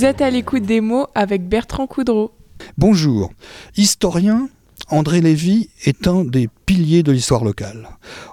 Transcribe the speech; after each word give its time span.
Vous 0.00 0.06
êtes 0.06 0.22
à 0.22 0.30
l'écoute 0.30 0.62
des 0.62 0.80
mots 0.80 1.08
avec 1.14 1.46
Bertrand 1.46 1.86
Coudreau. 1.86 2.32
Bonjour. 2.78 3.30
Historien, 3.76 4.48
André 4.88 5.20
Lévy 5.20 5.68
est 5.84 6.08
un 6.08 6.24
des 6.24 6.48
piliers 6.64 7.02
de 7.02 7.12
l'histoire 7.12 7.44
locale. 7.44 7.86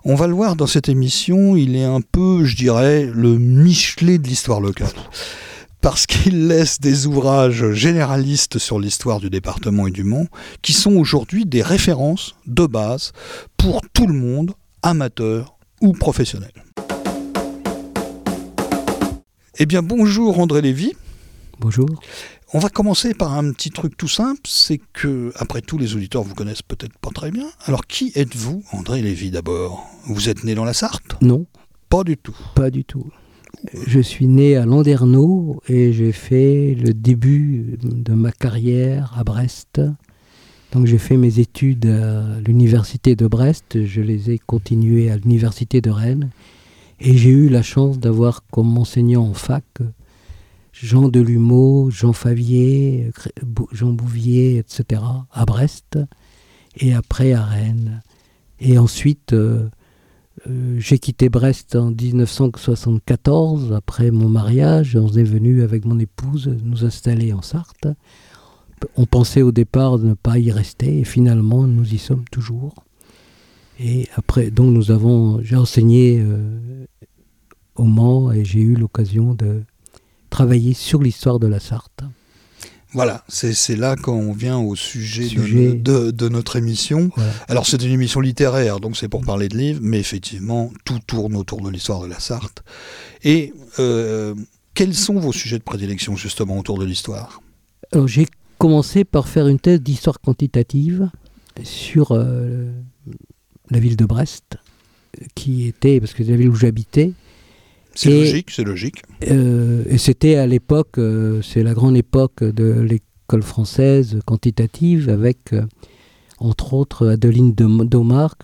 On 0.05 0.15
va 0.15 0.27
le 0.27 0.33
voir 0.33 0.55
dans 0.55 0.65
cette 0.65 0.87
émission, 0.87 1.57
il 1.57 1.75
est 1.75 1.83
un 1.83 1.99
peu, 1.99 2.45
je 2.45 2.55
dirais, 2.55 3.11
le 3.13 3.37
Michelet 3.37 4.17
de 4.17 4.29
l'histoire 4.29 4.61
locale. 4.61 4.93
Parce 5.81 6.07
qu'il 6.07 6.47
laisse 6.47 6.79
des 6.79 7.05
ouvrages 7.05 7.73
généralistes 7.73 8.59
sur 8.59 8.79
l'histoire 8.79 9.19
du 9.19 9.29
département 9.29 9.87
et 9.87 9.91
du 9.91 10.05
Mont, 10.05 10.27
qui 10.61 10.71
sont 10.71 10.95
aujourd'hui 10.95 11.45
des 11.45 11.63
références 11.63 12.35
de 12.45 12.65
base 12.65 13.11
pour 13.57 13.81
tout 13.91 14.07
le 14.07 14.13
monde, 14.13 14.53
amateur 14.83 15.57
ou 15.81 15.91
professionnel. 15.91 16.53
Eh 19.59 19.65
bien, 19.65 19.83
bonjour 19.83 20.39
André 20.39 20.61
Lévy. 20.61 20.93
Bonjour. 21.59 21.89
On 22.53 22.59
va 22.59 22.69
commencer 22.69 23.15
par 23.15 23.33
un 23.33 23.51
petit 23.51 23.71
truc 23.71 23.97
tout 23.97 24.07
simple, 24.07 24.41
c'est 24.45 24.79
que, 24.93 25.31
après 25.37 25.61
tout, 25.61 25.79
les 25.79 25.95
auditeurs 25.95 26.21
vous 26.21 26.35
connaissent 26.35 26.61
peut-être 26.61 26.95
pas 26.99 27.09
très 27.09 27.31
bien. 27.31 27.47
Alors, 27.65 27.87
qui 27.87 28.11
êtes-vous, 28.13 28.63
André 28.73 29.01
Lévy, 29.01 29.31
d'abord? 29.31 29.87
Vous 30.05 30.29
êtes 30.29 30.43
né 30.43 30.53
dans 30.53 30.65
la 30.65 30.73
Sarthe? 30.73 31.17
Non. 31.21 31.47
Pas 31.89 32.03
du 32.03 32.15
tout. 32.15 32.37
Pas 32.53 32.69
du 32.69 32.85
tout. 32.85 33.07
Je 33.87 33.99
suis 33.99 34.27
né 34.27 34.55
à 34.55 34.67
Landerneau 34.67 35.59
et 35.67 35.93
j'ai 35.93 36.11
fait 36.11 36.75
le 36.75 36.93
début 36.93 37.77
de 37.81 38.13
ma 38.13 38.31
carrière 38.31 39.15
à 39.17 39.23
Brest. 39.23 39.81
Donc 40.73 40.85
j'ai 40.85 40.99
fait 40.99 41.17
mes 41.17 41.39
études 41.39 41.87
à 41.87 42.39
l'université 42.39 43.15
de 43.15 43.25
Brest, 43.25 43.85
je 43.85 44.01
les 44.01 44.29
ai 44.29 44.37
continuées 44.37 45.09
à 45.09 45.17
l'université 45.17 45.81
de 45.81 45.89
Rennes 45.89 46.29
et 46.99 47.17
j'ai 47.17 47.29
eu 47.29 47.47
la 47.47 47.63
chance 47.63 47.99
d'avoir 47.99 48.43
comme 48.51 48.77
enseignant 48.77 49.23
en 49.23 49.33
fac 49.33 49.63
Jean 50.81 51.09
Delumeau, 51.09 51.89
Jean 51.89 52.13
Favier, 52.13 53.11
Jean 53.71 53.93
Bouvier, 53.93 54.57
etc., 54.57 55.01
à 55.31 55.45
Brest, 55.45 55.97
et 56.75 56.93
après 56.93 57.33
à 57.33 57.43
Rennes. 57.43 58.03
Et 58.59 58.77
ensuite, 58.77 59.33
euh, 59.33 59.69
euh, 60.47 60.75
j'ai 60.79 60.99
quitté 60.99 61.29
Brest 61.29 61.75
en 61.75 61.91
1974, 61.91 63.73
après 63.73 64.11
mon 64.11 64.29
mariage. 64.29 64.95
On 64.95 65.07
est 65.07 65.23
venu 65.23 65.63
avec 65.63 65.85
mon 65.85 65.97
épouse 65.97 66.55
nous 66.63 66.85
installer 66.85 67.33
en 67.33 67.41
Sarthe. 67.41 67.87
On 68.95 69.07
pensait 69.07 69.41
au 69.41 69.51
départ 69.51 69.97
de 69.97 70.09
ne 70.09 70.13
pas 70.13 70.37
y 70.37 70.51
rester, 70.51 70.99
et 70.99 71.03
finalement, 71.03 71.63
nous 71.63 71.93
y 71.93 71.97
sommes 71.97 72.25
toujours. 72.31 72.75
Et 73.79 74.07
après, 74.15 74.51
donc 74.51 74.73
nous 74.73 74.91
avons, 74.91 75.41
j'ai 75.41 75.55
enseigné 75.55 76.19
euh, 76.19 76.85
au 77.75 77.85
Mans 77.85 78.31
et 78.31 78.43
j'ai 78.43 78.61
eu 78.61 78.75
l'occasion 78.75 79.33
de 79.33 79.63
travailler 80.37 80.75
sur 80.75 81.01
l'histoire 81.01 81.39
de 81.39 81.47
la 81.47 81.59
Sarthe. 81.59 82.03
Voilà, 82.93 83.23
c'est 83.27 83.75
là 83.75 83.95
qu'on 83.95 84.33
vient 84.33 84.59
au 84.59 84.75
sujet, 84.75 85.27
De, 85.33 86.29
notre 86.29 86.57
émission. 86.57 87.09
Alors 87.47 87.65
c'est 87.65 87.81
une 87.81 87.91
émission 87.91 88.19
littéraire, 88.21 88.79
donc 88.79 88.97
c'est 88.97 89.07
pour 89.07 89.25
parler 89.25 89.47
de 89.49 89.57
livres, 89.57 89.79
mais 89.81 89.99
effectivement, 89.99 90.71
tout 90.85 90.99
tourne 91.07 91.35
autour 91.35 91.61
de 91.61 91.71
l'histoire 91.71 92.01
de 92.01 92.07
la 92.07 92.19
Sarthe. 92.19 92.61
Et 93.23 93.51
euh, 93.79 94.35
quels 94.75 94.93
sont 94.93 95.19
vos 95.19 95.33
sujets 95.33 95.57
de 95.57 95.63
prédilection 95.63 96.15
justement 96.15 96.59
autour 96.59 96.77
de 96.77 96.85
l'histoire? 96.85 97.41
Alors 97.91 98.07
j'ai 98.07 98.27
commencé 98.59 99.05
par 99.05 99.27
faire 99.27 99.47
une 99.47 99.59
thèse 99.59 99.81
d'histoire 99.81 100.21
quantitative 100.21 101.09
sur 101.63 102.11
euh, 102.11 102.71
la 103.71 103.79
ville 103.79 103.97
de 103.97 104.05
Brest, 104.05 104.57
qui 105.33 105.65
était, 105.65 105.99
parce 105.99 106.13
que 106.13 106.23
c'est 106.23 106.29
la 106.29 106.37
ville 106.37 106.49
où 106.49 106.55
j'habitais, 106.55 107.13
c'est 107.97 108.11
logique, 108.11 108.51
c'est 108.51 108.63
logique. 108.63 109.01
Euh, 109.27 109.83
et 109.89 109.97
c'était 109.97 110.35
à 110.35 110.45
l'époque, 110.45 110.99
euh, 110.99 111.41
c'est 111.41 111.63
la 111.63 111.73
grande 111.73 111.97
époque 111.97 112.43
de 112.43 112.79
l'école 112.81 113.41
française 113.41 114.19
quantitative, 114.25 115.09
avec 115.09 115.53
euh, 115.53 115.63
entre 116.37 116.75
autres 116.75 117.07
Adeline 117.07 117.53
Domar, 117.53 118.35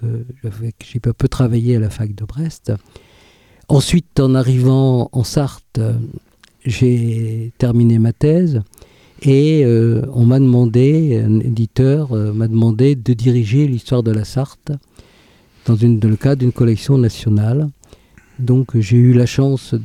avec 0.43 0.75
j'ai 0.83 0.99
un 1.05 1.13
peu 1.13 1.27
travaillé 1.27 1.75
à 1.75 1.79
la 1.79 1.91
fac 1.91 2.15
de 2.15 2.25
Brest. 2.25 2.73
Ensuite, 3.67 4.19
en 4.19 4.33
arrivant 4.33 5.09
en 5.11 5.23
Sarthe, 5.23 5.79
j'ai 6.65 7.53
terminé 7.59 7.99
ma 7.99 8.11
thèse 8.11 8.61
et 9.21 9.63
on 10.13 10.25
m'a 10.25 10.39
demandé, 10.39 11.23
un 11.23 11.39
éditeur 11.39 12.11
m'a 12.33 12.47
demandé 12.47 12.95
de 12.95 13.13
diriger 13.13 13.67
l'histoire 13.67 14.01
de 14.01 14.11
la 14.11 14.25
Sarthe 14.25 14.71
dans, 15.65 15.75
une, 15.75 15.99
dans 15.99 16.09
le 16.09 16.17
cadre 16.17 16.39
d'une 16.39 16.51
collection 16.51 16.97
nationale. 16.97 17.69
Donc 18.39 18.77
j'ai 18.79 18.97
eu 18.97 19.13
la 19.13 19.25
chance 19.25 19.75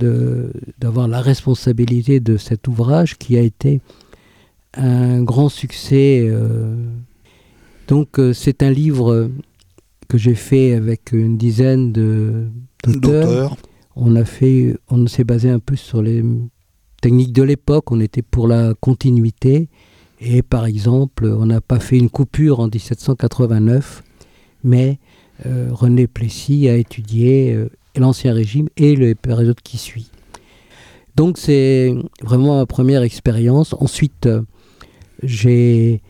d'avoir 0.78 1.08
la 1.08 1.20
responsabilité 1.20 2.20
de 2.20 2.36
cet 2.36 2.66
ouvrage 2.68 3.18
qui 3.18 3.36
a 3.36 3.42
été 3.42 3.80
un 4.74 5.22
grand 5.22 5.48
succès. 5.48 6.26
Euh. 6.28 6.76
donc 7.88 8.18
euh, 8.18 8.32
c'est 8.32 8.62
un 8.62 8.70
livre 8.70 9.30
que 10.08 10.16
j'ai 10.16 10.34
fait 10.34 10.72
avec 10.72 11.12
une 11.12 11.36
dizaine 11.36 11.92
d'auteurs. 12.84 13.56
On 13.96 14.14
a 14.16 14.24
fait, 14.24 14.76
on 14.88 15.06
s'est 15.06 15.24
basé 15.24 15.50
un 15.50 15.58
peu 15.58 15.76
sur 15.76 16.00
les 16.00 16.24
techniques 17.02 17.32
de 17.32 17.42
l'époque. 17.42 17.90
On 17.90 18.00
était 18.00 18.22
pour 18.22 18.48
la 18.48 18.72
continuité. 18.80 19.68
Et 20.20 20.42
par 20.42 20.64
exemple, 20.66 21.26
on 21.26 21.46
n'a 21.46 21.60
pas 21.60 21.80
fait 21.80 21.98
une 21.98 22.08
coupure 22.08 22.60
en 22.60 22.68
1789, 22.68 24.02
mais 24.64 24.98
euh, 25.46 25.68
René 25.70 26.06
Plessis 26.06 26.68
a 26.68 26.76
étudié 26.76 27.68
l'Ancien 27.98 28.32
Régime 28.32 28.68
et 28.76 28.96
le 28.96 29.14
période 29.14 29.60
qui 29.60 29.78
suit. 29.78 30.10
Donc 31.18 31.36
c'est 31.36 31.94
vraiment 32.22 32.58
ma 32.58 32.66
première 32.66 33.02
expérience. 33.02 33.74
Ensuite, 33.80 34.26
euh, 34.26 34.42
j'ai 35.24 36.00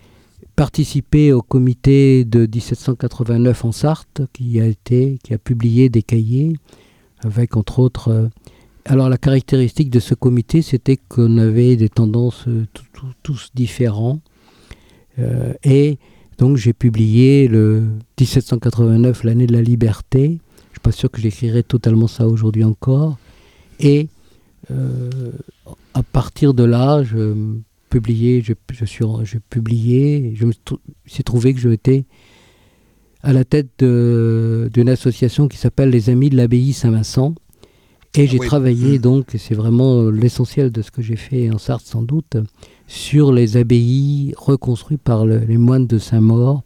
participé 0.55 1.33
au 1.33 1.41
comité 1.41 2.27
de 2.27 2.41
1789 2.41 3.65
en 3.65 3.73
Sarthe 3.73 4.21
qui 4.35 4.61
a 4.61 4.67
été 4.67 5.19
qui 5.23 5.33
a 5.33 5.39
publié 5.39 5.89
des 5.89 6.03
cahiers 6.03 6.57
avec 7.21 7.57
entre 7.57 7.79
autres 7.79 8.09
euh, 8.09 8.29
alors 8.85 9.09
la 9.09 9.17
caractéristique 9.17 9.89
de 9.89 10.01
ce 10.01 10.15
comité 10.15 10.61
c'était 10.61 10.99
qu'on 10.99 11.39
avait 11.39 11.77
des 11.77 11.89
tendances 11.89 12.45
euh, 12.49 12.67
tous 13.23 13.51
différents 13.55 14.21
et 15.65 15.99
donc 16.39 16.57
j'ai 16.57 16.73
publié 16.73 17.49
le 17.49 17.89
1789 18.21 19.25
l'année 19.25 19.47
de 19.47 19.53
la 19.53 19.63
liberté 19.63 20.39
suis 20.79 20.83
pas 20.83 20.93
sûr 20.93 21.11
que 21.11 21.21
j'écrirais 21.21 21.63
totalement 21.63 22.07
ça 22.07 22.27
aujourd'hui 22.27 22.65
encore. 22.65 23.19
Et 23.81 24.09
euh, 24.71 25.33
à 25.95 26.03
partir 26.03 26.55
de 26.55 26.65
là, 26.65 27.03
je 27.03 27.35
publié, 27.91 28.43
je, 28.43 28.53
je 28.71 28.85
suis, 28.85 29.05
je 29.25 29.39
publié, 29.39 30.35
je 30.37 30.47
me 30.47 30.53
suis 31.07 31.25
trouvé 31.25 31.55
que 31.55 31.61
j'étais 31.61 32.05
à 33.23 33.33
la 33.33 33.45
tête 33.45 33.71
d'une 33.81 34.89
association 34.89 35.49
qui 35.49 35.57
s'appelle 35.57 35.91
les 35.91 36.11
Amis 36.11 36.31
de 36.31 36.37
l'Abbaye 36.37 36.73
Saint-Vincent. 36.73 37.35
Et 38.15 38.27
j'ai 38.27 38.39
travaillé 38.39 38.99
mmh. 38.99 39.03
donc, 39.03 39.35
et 39.35 39.39
c'est 39.39 39.55
vraiment 39.55 40.11
l'essentiel 40.11 40.71
de 40.71 40.83
ce 40.83 40.91
que 40.91 41.03
j'ai 41.03 41.17
fait 41.17 41.51
en 41.51 41.59
Sarthe 41.59 41.85
sans 41.85 42.03
doute, 42.03 42.37
sur 42.87 43.33
les 43.33 43.57
abbayes 43.57 44.33
reconstruites 44.37 45.03
par 45.03 45.27
les 45.27 45.59
moines 45.59 45.87
de 45.87 45.99
Saint-Maur 45.99 46.63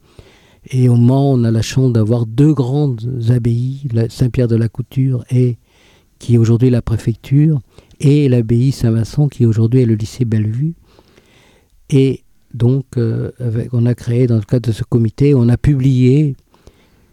et 0.71 0.89
au 0.89 0.97
Mans, 0.97 1.33
on 1.33 1.45
a 1.45 1.51
la 1.51 1.63
chance 1.63 1.93
d'avoir 1.93 2.27
deux 2.27 2.53
grandes 2.53 3.01
abbayes, 3.31 3.89
Saint-Pierre 4.09 4.49
de 4.49 4.57
la 4.57 4.69
Couture, 4.69 5.25
et, 5.31 5.59
qui 6.19 6.35
est 6.35 6.39
aujourd'hui 6.39 6.71
la 6.71 6.83
préfecture, 6.83 7.61
et 8.01 8.29
l'abbaye 8.29 8.73
Saint-Vincent, 8.73 9.29
qui 9.29 9.45
aujourd'hui 9.45 9.81
est 9.81 9.87
le 9.87 9.95
lycée 9.95 10.25
Bellevue. 10.25 10.75
Et 11.91 12.23
donc, 12.55 12.85
euh, 12.97 13.33
avec, 13.41 13.75
on 13.75 13.87
a 13.87 13.95
créé, 13.95 14.27
dans 14.27 14.37
le 14.37 14.43
cadre 14.43 14.69
de 14.69 14.73
ce 14.73 14.85
comité, 14.85 15.35
on 15.35 15.49
a 15.49 15.57
publié 15.57 16.37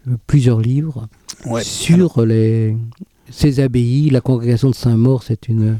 euh, 0.08 0.16
plusieurs 0.26 0.60
livres 0.60 1.08
sur 1.62 2.24
les, 2.24 2.76
ces 3.30 3.60
abbayes. 3.60 4.10
La 4.10 4.20
congrégation 4.20 4.70
de 4.70 4.74
Saint-Maur, 4.74 5.22
c'est 5.22 5.48
une 5.48 5.78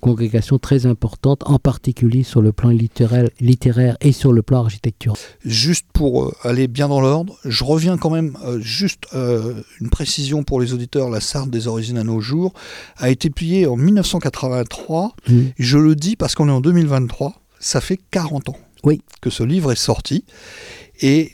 congrégation 0.00 0.58
très 0.58 0.86
importante, 0.86 1.42
en 1.46 1.58
particulier 1.58 2.22
sur 2.22 2.42
le 2.42 2.52
plan 2.52 2.70
littéraire, 2.70 3.28
littéraire 3.40 3.96
et 4.00 4.12
sur 4.12 4.32
le 4.32 4.42
plan 4.42 4.64
architectural. 4.64 5.16
Juste 5.44 5.86
pour 5.92 6.24
euh, 6.24 6.34
aller 6.42 6.66
bien 6.66 6.88
dans 6.88 7.00
l'ordre, 7.00 7.36
je 7.44 7.62
reviens 7.62 7.96
quand 7.96 8.10
même, 8.10 8.36
euh, 8.44 8.58
juste 8.60 9.06
euh, 9.14 9.62
une 9.80 9.90
précision 9.90 10.42
pour 10.42 10.60
les 10.60 10.72
auditeurs, 10.72 11.10
La 11.10 11.20
Sarthe 11.20 11.50
des 11.50 11.68
origines 11.68 11.98
à 11.98 12.04
nos 12.04 12.20
jours 12.20 12.52
a 12.96 13.10
été 13.10 13.30
publiée 13.30 13.66
en 13.66 13.76
1983. 13.76 15.14
Mmh. 15.28 15.40
Je 15.58 15.78
le 15.78 15.94
dis 15.94 16.16
parce 16.16 16.34
qu'on 16.34 16.48
est 16.48 16.52
en 16.52 16.60
2023, 16.60 17.34
ça 17.60 17.80
fait 17.80 18.00
40 18.10 18.48
ans 18.48 18.56
oui. 18.84 19.02
que 19.20 19.30
ce 19.30 19.42
livre 19.42 19.72
est 19.72 19.76
sorti. 19.76 20.24
Et 21.00 21.32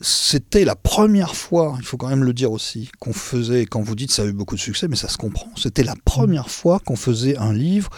c'était 0.00 0.64
la 0.64 0.76
première 0.76 1.34
fois, 1.34 1.76
il 1.78 1.84
faut 1.84 1.96
quand 1.96 2.08
même 2.08 2.24
le 2.24 2.32
dire 2.32 2.52
aussi, 2.52 2.90
qu'on 2.98 3.12
faisait, 3.12 3.66
quand 3.66 3.80
vous 3.80 3.94
dites 3.94 4.12
ça 4.12 4.22
a 4.22 4.26
eu 4.26 4.32
beaucoup 4.32 4.54
de 4.54 4.60
succès, 4.60 4.88
mais 4.88 4.96
ça 4.96 5.08
se 5.08 5.16
comprend, 5.16 5.50
c'était 5.56 5.84
la 5.84 5.94
première 6.04 6.50
fois 6.50 6.80
qu'on 6.80 6.96
faisait 6.96 7.36
un 7.38 7.52
livre 7.52 7.90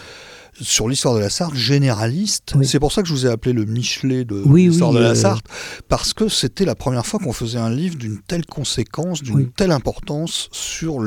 sur 0.60 0.88
l'histoire 0.88 1.14
de 1.14 1.20
la 1.20 1.30
Sarthe 1.30 1.54
généraliste. 1.54 2.52
Oui. 2.56 2.66
C'est 2.66 2.78
pour 2.80 2.92
ça 2.92 3.02
que 3.02 3.08
je 3.08 3.12
vous 3.14 3.26
ai 3.26 3.30
appelé 3.30 3.52
le 3.52 3.64
Michelet 3.64 4.24
de 4.24 4.42
Oui, 4.44 4.66
l'histoire 4.68 4.90
oui, 4.90 4.96
de 4.96 5.02
la 5.02 5.10
euh, 5.10 5.14
Sarthe, 5.14 5.44
parce 5.88 6.12
que 6.12 6.28
c'était 6.28 6.64
la 6.64 6.74
première 6.74 7.06
fois 7.06 7.20
qu'on 7.20 7.32
faisait 7.32 7.58
un 7.58 7.70
livre 7.70 7.96
d'une 7.96 8.18
telle 8.26 8.46
conséquence, 8.46 9.22
d'une 9.22 9.50
telle 9.50 9.70
importance 9.72 10.48
sur 10.52 10.98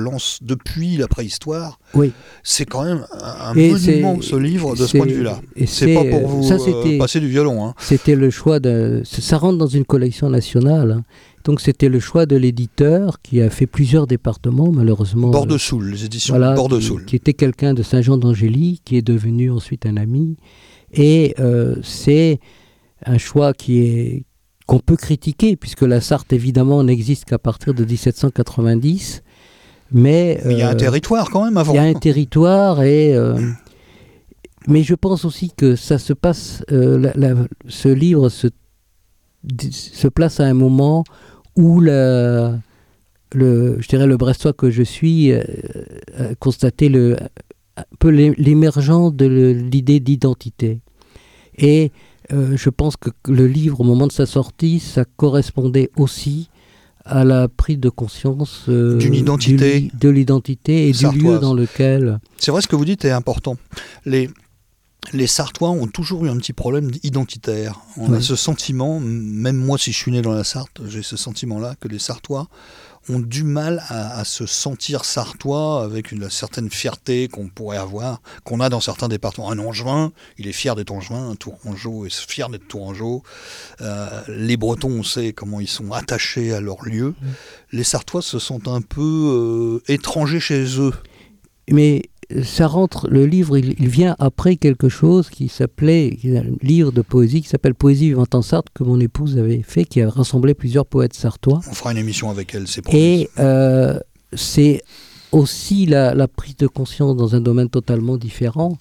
depuis 0.42 0.98
la 0.98 1.08
préhistoire. 1.08 1.80
Oui. 1.94 2.12
C'est 2.44 2.66
quand 2.66 2.84
même 2.84 3.06
un, 3.12 3.54
Et 3.56 3.72
monument, 3.72 4.22
ce 4.22 4.36
livre, 4.36 4.76
de 4.76 4.86
ce 4.86 4.98
point 4.98 5.06
de 5.06 5.14
vue-là. 5.14 5.40
et 5.56 5.66
C'est 5.68 5.94
pas 5.94 6.04
pour 6.04 6.20
euh, 6.20 6.26
vous 6.28 6.48
ça, 6.48 6.56
euh, 6.56 6.98
passer 6.98 7.20
du 7.20 7.28
violon. 7.28 7.66
Hein. 7.66 7.74
C'était 7.80 8.16
le 8.16 8.30
choix 8.30 8.60
de. 8.60 9.02
Ça 9.06 9.38
rentre 9.38 9.58
dans 9.58 9.68
une 9.68 9.86
collection 9.86 10.30
nationale. 10.30 10.92
hein. 10.92 11.04
Donc 11.44 11.62
c'était 11.62 11.90
le 11.90 12.00
choix 12.00 12.26
de 12.26 12.36
l'éditeur 12.36 13.22
qui 13.22 13.42
a 13.42 13.50
fait 13.50 13.66
plusieurs 13.68 14.08
départements, 14.08 14.72
malheureusement. 14.72 15.30
Bord 15.30 15.44
euh, 15.44 15.48
de 15.54 15.58
Soule, 15.58 15.90
les 15.92 16.06
éditions 16.06 16.36
voilà, 16.38 16.56
qui, 17.08 17.16
était 17.16 17.34
quelqu'un 17.34 17.74
de 17.74 17.84
Saint-Jean 17.84 18.18
d'Angély, 18.18 18.82
qui 18.86 18.98
est 18.98 19.02
devenu 19.02 19.50
ensuite 19.52 19.86
un 19.86 19.98
ami. 19.98 20.38
Et 20.94 21.34
euh, 21.40 21.76
c'est 21.84 22.40
un 23.06 23.18
choix 23.18 23.54
qui 23.54 23.80
est 23.80 24.24
qu'on 24.68 24.80
peut 24.80 24.96
critiquer, 24.96 25.56
puisque 25.58 25.82
la 25.82 26.00
Sarthe, 26.00 26.32
évidemment, 26.32 26.84
n'existe 26.84 27.26
qu'à 27.26 27.40
partir 27.40 27.74
de 27.74 27.84
1790. 27.84 29.22
Mais 29.92 30.40
il 30.46 30.58
y 30.58 30.62
a 30.62 30.70
un 30.70 30.74
euh, 30.74 30.76
territoire 30.76 31.30
quand 31.30 31.44
même 31.44 31.58
avant. 31.58 31.74
il 31.74 31.76
y 31.76 31.80
a 31.80 31.84
un 31.84 31.94
territoire 31.94 32.82
et. 32.84 33.14
euh, 33.14 33.36
mais 34.68 34.84
je 34.84 34.94
pense 34.96 35.26
aussi 35.26 35.52
que 35.58 35.76
ça 35.76 35.98
se 35.98 36.14
passe. 36.14 36.64
la- 36.70 37.12
la- 37.16 37.36
ce 37.68 37.90
livre 37.90 38.30
se, 38.30 38.48
se 39.72 40.08
place 40.08 40.40
à 40.40 40.46
un 40.46 40.54
moment 40.54 41.04
où 41.56 41.80
la- 41.82 42.58
le, 43.34 43.78
je 43.80 43.88
dirais 43.88 44.08
le 44.08 44.18
Brestois 44.18 44.54
que 44.54 44.70
je 44.70 44.84
suis 44.84 45.32
euh, 45.32 45.42
a 46.18 46.36
constaté 46.36 46.90
le, 46.90 47.16
un 47.78 47.84
peu 48.00 48.10
l'é- 48.10 48.34
l'émergence 48.38 49.14
de 49.16 49.26
le- 49.26 49.54
l'idée 49.54 50.00
d'identité. 50.00 50.80
Et 51.58 51.92
euh, 52.34 52.56
je 52.58 52.70
pense 52.70 52.96
que 52.98 53.10
le 53.28 53.48
livre, 53.48 53.80
au 53.82 53.84
moment 53.84 54.08
de 54.08 54.12
sa 54.12 54.26
sortie, 54.26 54.80
ça 54.80 55.06
correspondait 55.18 55.90
aussi 55.98 56.50
à 57.04 57.24
la 57.24 57.48
prise 57.48 57.80
de 57.80 57.90
conscience 57.90 58.66
euh, 58.70 58.98
D'une 58.98 59.12
du 59.14 59.18
identité 59.20 59.90
de 60.00 60.10
l'identité 60.10 60.88
et 60.90 60.92
du 60.92 61.06
lieu 61.18 61.40
dans 61.40 61.54
lequel 61.56 62.20
C'est 62.38 62.52
vrai 62.52 62.62
ce 62.62 62.68
que 62.68 62.76
vous 62.76 62.86
dites 62.86 63.06
est 63.06 63.12
important. 63.12 63.58
Les, 64.06 64.30
les 65.14 65.28
Sartois 65.28 65.70
ont 65.70 65.88
toujours 65.88 66.26
eu 66.26 66.30
un 66.30 66.38
petit 66.38 66.54
problème 66.54 66.92
identitaire. 67.04 67.80
On 67.98 68.14
a 68.14 68.22
ce 68.22 68.36
sentiment, 68.36 69.00
même 69.00 69.58
moi 69.58 69.78
si 69.78 69.92
je 69.92 69.98
suis 69.98 70.12
né 70.12 70.22
dans 70.22 70.32
la 70.32 70.44
Sarthe, 70.44 70.82
j'ai 70.88 71.02
ce 71.02 71.18
sentiment-là 71.18 71.76
que 71.80 71.88
les 71.88 72.00
Sartois 72.00 72.48
ont 73.10 73.20
du 73.20 73.44
mal 73.44 73.84
à, 73.88 74.20
à 74.20 74.24
se 74.26 74.46
sentir 74.46 75.06
sartois 75.06 75.84
avec 75.84 76.12
une 76.12 76.30
certaine 76.30 76.70
fierté 76.70 77.28
qu'on 77.28 77.48
pourrait 77.50 77.78
avoir, 77.78 78.22
qu'on 78.44 78.60
a 78.60 78.70
dans 78.70 78.80
certains 78.80 79.08
départements. 79.08 79.50
Un 79.50 79.60
Angevin, 79.60 80.12
il 80.38 80.48
est 80.48 80.54
fier 80.54 80.76
d'être 80.76 80.92
Angevin, 80.92 81.32
un 81.32 81.36
Tourangeau 81.36 82.06
est 82.06 82.14
fier 82.14 82.50
d'être 82.50 82.68
Tourangeau. 82.68 83.24
Euh, 83.82 84.22
les 84.28 84.56
Bretons, 84.56 84.92
on 84.92 85.04
sait 85.04 85.34
comment 85.34 85.60
ils 85.60 85.68
sont 85.68 85.92
attachés 85.92 86.54
à 86.54 86.62
leur 86.62 86.84
lieu. 86.84 87.16
Les 87.72 87.84
Sartois 87.84 88.22
se 88.22 88.40
sentent 88.40 88.68
un 88.68 88.82
peu 88.82 89.02
euh, 89.02 89.92
étrangers 89.92 90.40
chez 90.40 90.80
eux. 90.80 90.94
Mais 91.72 92.04
ça 92.44 92.68
rentre, 92.68 93.08
le 93.10 93.26
livre, 93.26 93.58
il, 93.58 93.76
il 93.80 93.88
vient 93.88 94.16
après 94.20 94.56
quelque 94.56 94.90
chose 94.90 95.30
qui 95.30 95.48
s'appelait, 95.48 96.18
un 96.26 96.44
livre 96.66 96.92
de 96.92 97.02
poésie 97.02 97.42
qui 97.42 97.48
s'appelle 97.48 97.76
Poésie 97.76 98.08
vivante 98.10 98.36
en 98.36 98.42
Sarthe, 98.42 98.68
que 98.74 98.84
mon 98.84 99.00
épouse 99.00 99.38
avait 99.38 99.62
fait, 99.62 99.86
qui 99.86 100.02
a 100.02 100.10
rassemblé 100.10 100.54
plusieurs 100.54 100.86
poètes 100.86 101.14
sartois. 101.14 101.60
On 101.70 101.74
fera 101.74 101.92
une 101.92 101.98
émission 101.98 102.30
avec 102.30 102.54
elle, 102.56 102.68
c'est 102.68 102.82
promis. 102.82 103.00
Et 103.00 103.30
euh, 103.40 104.00
c'est 104.34 104.82
aussi 105.32 105.86
la, 105.86 106.14
la 106.14 106.28
prise 106.28 106.58
de 106.58 106.68
conscience 106.68 107.16
dans 107.16 107.36
un 107.36 107.42
domaine 107.42 107.70
totalement 107.70 108.18
différent. 108.18 108.78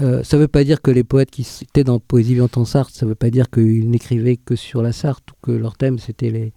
Euh, 0.00 0.22
ça 0.22 0.36
ne 0.36 0.42
veut 0.42 0.48
pas 0.48 0.62
dire 0.62 0.80
que 0.82 0.90
les 0.90 1.02
poètes 1.04 1.30
qui 1.30 1.46
étaient 1.62 1.84
dans 1.84 1.98
Poésie 1.98 2.34
vivante 2.34 2.56
en 2.58 2.64
Sarthe, 2.64 2.94
ça 2.94 3.06
ne 3.06 3.10
veut 3.10 3.14
pas 3.16 3.30
dire 3.30 3.50
qu'ils 3.50 3.90
n'écrivaient 3.90 4.36
que 4.36 4.54
sur 4.56 4.82
la 4.82 4.92
Sarthe 4.92 5.28
ou 5.32 5.34
que 5.42 5.50
leur 5.52 5.76
thème 5.76 5.98
c'était 5.98 6.30
les, 6.30 6.52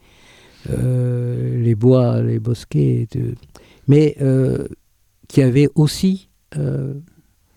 euh, 0.69 1.61
les 1.61 1.75
bois, 1.75 2.21
les 2.21 2.39
bosquets, 2.39 3.07
de- 3.13 3.35
mais 3.87 4.15
euh, 4.21 4.67
qui 5.33 5.41
avaient 5.41 5.67
aussi 5.73 6.29
euh, 6.57 6.93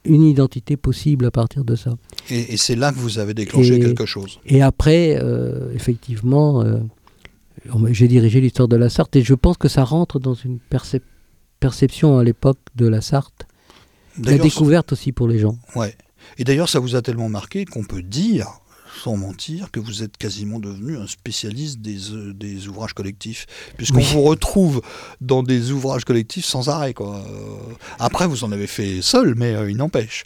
une 0.05 0.23
identité 0.23 0.79
possible 0.79 1.27
à 1.27 1.31
partir 1.31 1.63
de 1.63 1.77
ça. 1.77 1.93
Et, 2.31 2.55
et 2.55 2.57
c'est 2.57 2.75
là 2.75 2.91
que 2.91 2.99
vous 2.99 3.19
avez 3.19 3.35
déclenché 3.35 3.75
Et- 3.77 3.81
quelque 3.81 4.07
chose. 4.07 4.41
Et 4.47 4.63
après, 4.63 5.19
euh, 5.23 5.71
effectivement, 5.75 6.63
euh, 6.63 6.79
j'ai 7.91 8.09
dirigé 8.09 8.41
l'histoire 8.41 8.69
de 8.69 8.77
la 8.77 8.89
Sarthe 8.89 9.15
et 9.17 9.23
je 9.23 9.35
pense 9.35 9.59
que 9.59 9.69
ça 9.69 9.85
rentre 9.85 10.19
dans 10.19 10.33
une 10.35 10.59
percep- 10.71 11.03
perception 11.61 12.17
à 12.19 12.25
l'époque 12.25 12.59
de 12.77 12.87
la 12.87 13.01
Sarthe, 13.03 13.47
la 14.23 14.39
découverte 14.39 14.93
aussi 14.93 15.13
pour 15.13 15.29
les 15.29 15.39
gens. 15.39 15.59
ouais. 15.75 15.95
Et 16.39 16.45
d'ailleurs, 16.45 16.69
ça 16.69 16.81
vous 16.81 16.97
a 16.97 17.03
tellement 17.03 17.29
marqué 17.29 17.65
qu'on 17.67 17.85
peut 17.85 18.03
dire, 18.03 18.47
sans 19.03 19.17
mentir, 19.17 19.71
que 19.71 19.81
vous 19.81 20.03
êtes 20.03 20.17
quasiment 20.17 20.59
devenu 20.59 20.97
un 20.99 21.07
spécialiste 21.07 21.81
des, 21.81 22.13
euh, 22.13 22.33
des 22.35 22.69
ouvrages 22.69 22.93
collectifs, 22.95 23.47
puisqu'on 23.77 23.99
Oui. 23.99 24.09
vous 24.13 24.23
retrouve 24.23 24.83
dans 25.21 25.43
des 25.43 25.71
ouvrages 25.73 26.05
collectifs 26.05 26.45
sans 26.45 26.69
arrêt. 26.69 26.95
Quoi. 26.95 27.17
Euh, 27.17 27.75
Après, 27.99 28.27
vous 28.27 28.45
en 28.45 28.53
avez 28.53 28.67
fait 28.67 29.03
seul, 29.03 29.35
mais 29.37 29.55
euh, 29.55 29.71
il 29.71 29.77
n'empêche. 29.77 30.25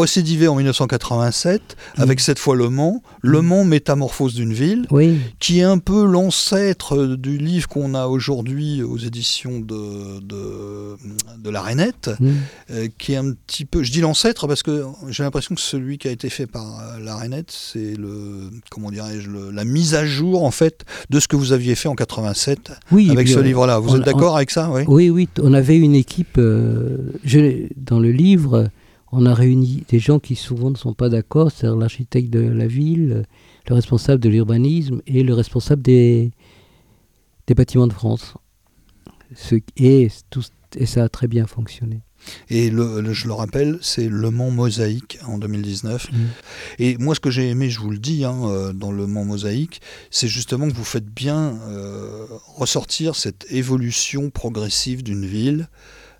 Récidivez 0.00 0.48
en 0.48 0.54
1987 0.56 1.62
Mm. 1.96 2.02
avec 2.02 2.20
cette 2.20 2.38
fois 2.38 2.54
Le 2.56 2.68
Mans, 2.70 3.02
Le 3.22 3.42
Mans 3.42 3.64
métamorphose 3.64 4.34
d'une 4.34 4.52
ville, 4.52 4.86
Oui, 4.90 5.18
qui 5.40 5.60
est 5.60 5.64
un 5.64 5.78
peu 5.78 6.04
l'ancêtre 6.04 7.16
du 7.16 7.38
livre 7.38 7.68
qu'on 7.68 7.94
a 7.94 8.06
aujourd'hui 8.06 8.82
aux 8.82 8.96
éditions 8.98 9.60
de, 9.60 10.20
de, 10.20 10.96
de 11.42 11.50
la 11.50 11.62
Rainette, 11.62 12.10
mm, 12.20 12.28
euh, 12.70 12.88
qui 12.98 13.12
est 13.12 13.16
un 13.16 13.32
petit 13.32 13.64
peu, 13.64 13.82
je 13.82 13.90
dis 13.92 14.00
l'ancêtre 14.00 14.46
parce 14.46 14.62
que 14.62 14.84
j'ai 15.08 15.22
l'impression 15.22 15.54
que 15.54 15.60
celui 15.60 15.98
qui 15.98 16.08
a 16.08 16.10
été 16.10 16.28
fait 16.30 16.46
par 16.46 16.78
euh, 16.80 16.98
la 17.02 17.16
Rainette, 17.16 17.50
c'est 17.50 17.94
le, 17.96 18.50
comment 18.70 18.90
dirais-je, 18.90 19.30
la 19.52 19.64
mise 19.64 19.94
à 19.94 20.04
jour 20.06 20.44
en 20.44 20.50
fait 20.50 20.84
de 21.10 21.20
ce 21.20 21.28
que 21.28 21.36
vous 21.36 21.52
aviez 21.52 21.74
fait 21.74 21.88
en 21.88 21.94
87 21.94 22.72
oui. 22.92 23.10
avec 23.10 23.28
ce 23.28 23.38
euh, 23.38 23.42
livre-là. 23.42 23.78
Vous 23.78 23.90
on- 23.90 23.96
êtes 23.96 24.04
d'accord 24.04 24.36
avec 24.36 24.50
ça? 24.50 24.70
Oui 24.88 25.10
Oui, 25.10 25.28
on 25.42 25.52
avait 25.54 25.76
une 25.78 25.94
équipe. 25.94 26.38
euh, 26.38 26.98
je- 27.24 27.66
dans 27.76 27.98
le 27.98 28.10
livre, 28.12 28.68
on 29.12 29.26
a 29.26 29.34
réuni 29.34 29.84
des 29.88 29.98
gens 29.98 30.18
qui 30.18 30.34
souvent 30.36 30.70
ne 30.70 30.76
sont 30.76 30.94
pas 30.94 31.08
d'accord, 31.08 31.50
c'est-à-dire 31.50 31.76
l'architecte 31.78 32.30
de 32.30 32.40
la 32.40 32.66
ville, 32.66 33.24
le 33.68 33.74
responsable 33.74 34.22
de 34.22 34.28
l'urbanisme 34.28 35.00
et 35.06 35.22
le 35.22 35.34
responsable 35.34 35.82
des, 35.82 36.30
des 37.46 37.54
bâtiments 37.54 37.86
de 37.86 37.92
France. 37.92 38.34
Ce, 39.34 39.56
et, 39.76 40.08
tout, 40.30 40.42
et 40.76 40.86
ça 40.86 41.04
a 41.04 41.08
très 41.08 41.28
bien 41.28 41.46
fonctionné. 41.46 42.00
Et 42.50 42.68
le, 42.70 43.00
le- 43.00 43.12
je 43.12 43.26
le 43.28 43.32
rappelle, 43.32 43.78
c'est 43.80 44.08
Le 44.08 44.30
Mans 44.30 44.50
Mosaïque 44.50 45.18
en 45.26 45.38
2019. 45.38 46.10
Mm. 46.12 46.16
Et 46.80 46.98
moi, 46.98 47.14
ce 47.14 47.20
que 47.20 47.30
j'ai 47.30 47.48
aimé, 47.48 47.70
je 47.70 47.78
vous 47.80 47.90
le 47.90 47.98
dis, 47.98 48.24
hein, 48.24 48.36
euh, 48.44 48.72
dans 48.72 48.90
Le 48.90 49.06
Mans 49.06 49.24
Mosaïque, 49.24 49.80
c'est 50.10 50.28
justement 50.28 50.68
que 50.68 50.74
vous 50.74 50.84
faites 50.84 51.06
bien 51.06 51.58
euh, 51.68 52.26
ressortir 52.56 53.14
cette 53.14 53.46
évolution 53.50 54.30
progressive 54.30 55.02
d'une 55.02 55.24
ville 55.26 55.68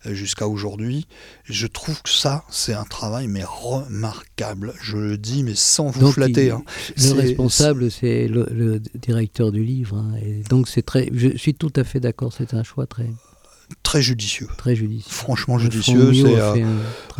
jusqu'à 0.04 0.46
aujourd'hui. 0.48 1.06
Je 1.44 1.66
trouve 1.66 2.02
que 2.02 2.10
ça, 2.10 2.44
c'est 2.50 2.74
un 2.74 2.84
travail 2.84 3.26
mais 3.28 3.44
remarquable. 3.44 4.72
Je 4.82 4.96
le 4.96 5.18
dis, 5.18 5.42
mais 5.42 5.54
sans 5.54 5.88
vous 5.90 6.00
Donc, 6.00 6.14
flatter. 6.14 6.46
il- 6.46 6.50
hein. 6.50 6.62
Le 6.96 7.12
responsable, 7.12 7.90
c'est 7.90 8.28
le, 8.28 8.46
le 8.50 8.80
directeur 8.80 9.52
du 9.52 9.62
livre. 9.64 9.96
hein, 9.96 10.14
et 10.22 10.42
donc, 10.48 10.68
c'est 10.68 10.82
très. 10.82 11.08
Je 11.12 11.36
suis 11.36 11.54
tout 11.54 11.72
à 11.76 11.84
fait 11.84 12.00
d'accord. 12.00 12.32
C'est 12.32 12.54
un 12.54 12.62
choix 12.62 12.86
très, 12.86 13.10
Très 13.82 14.02
judicieux. 14.02 14.48
très 14.56 14.74
judicieux. 14.76 15.10
Franchement 15.10 15.58
judicieux. 15.58 16.12
Euh, 16.26 16.64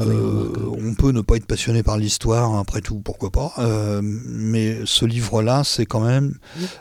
Euh, 0.01 0.53
on 0.79 0.95
peut 0.95 1.11
ne 1.13 1.23
pas 1.23 1.37
être 1.37 1.47
passionné 1.47 1.83
par 1.83 1.99
l'histoire, 1.99 2.57
après 2.57 2.81
tout, 2.81 3.01
pourquoi 3.01 3.31
pas. 3.31 3.53
Euh, 3.59 4.01
mais 4.03 4.79
ce 4.85 5.05
livre-là, 5.05 5.65
c'est 5.65 5.87
quand 5.87 6.01
même 6.01 6.39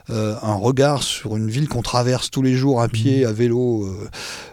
un 0.09 0.53
regard 0.55 1.03
sur 1.03 1.35
une 1.37 1.49
ville 1.49 1.67
qu'on 1.67 1.81
traverse 1.81 2.29
tous 2.29 2.41
les 2.41 2.55
jours 2.55 2.81
à 2.81 2.87
pied, 2.89 3.25
à 3.25 3.31
vélo, 3.31 3.89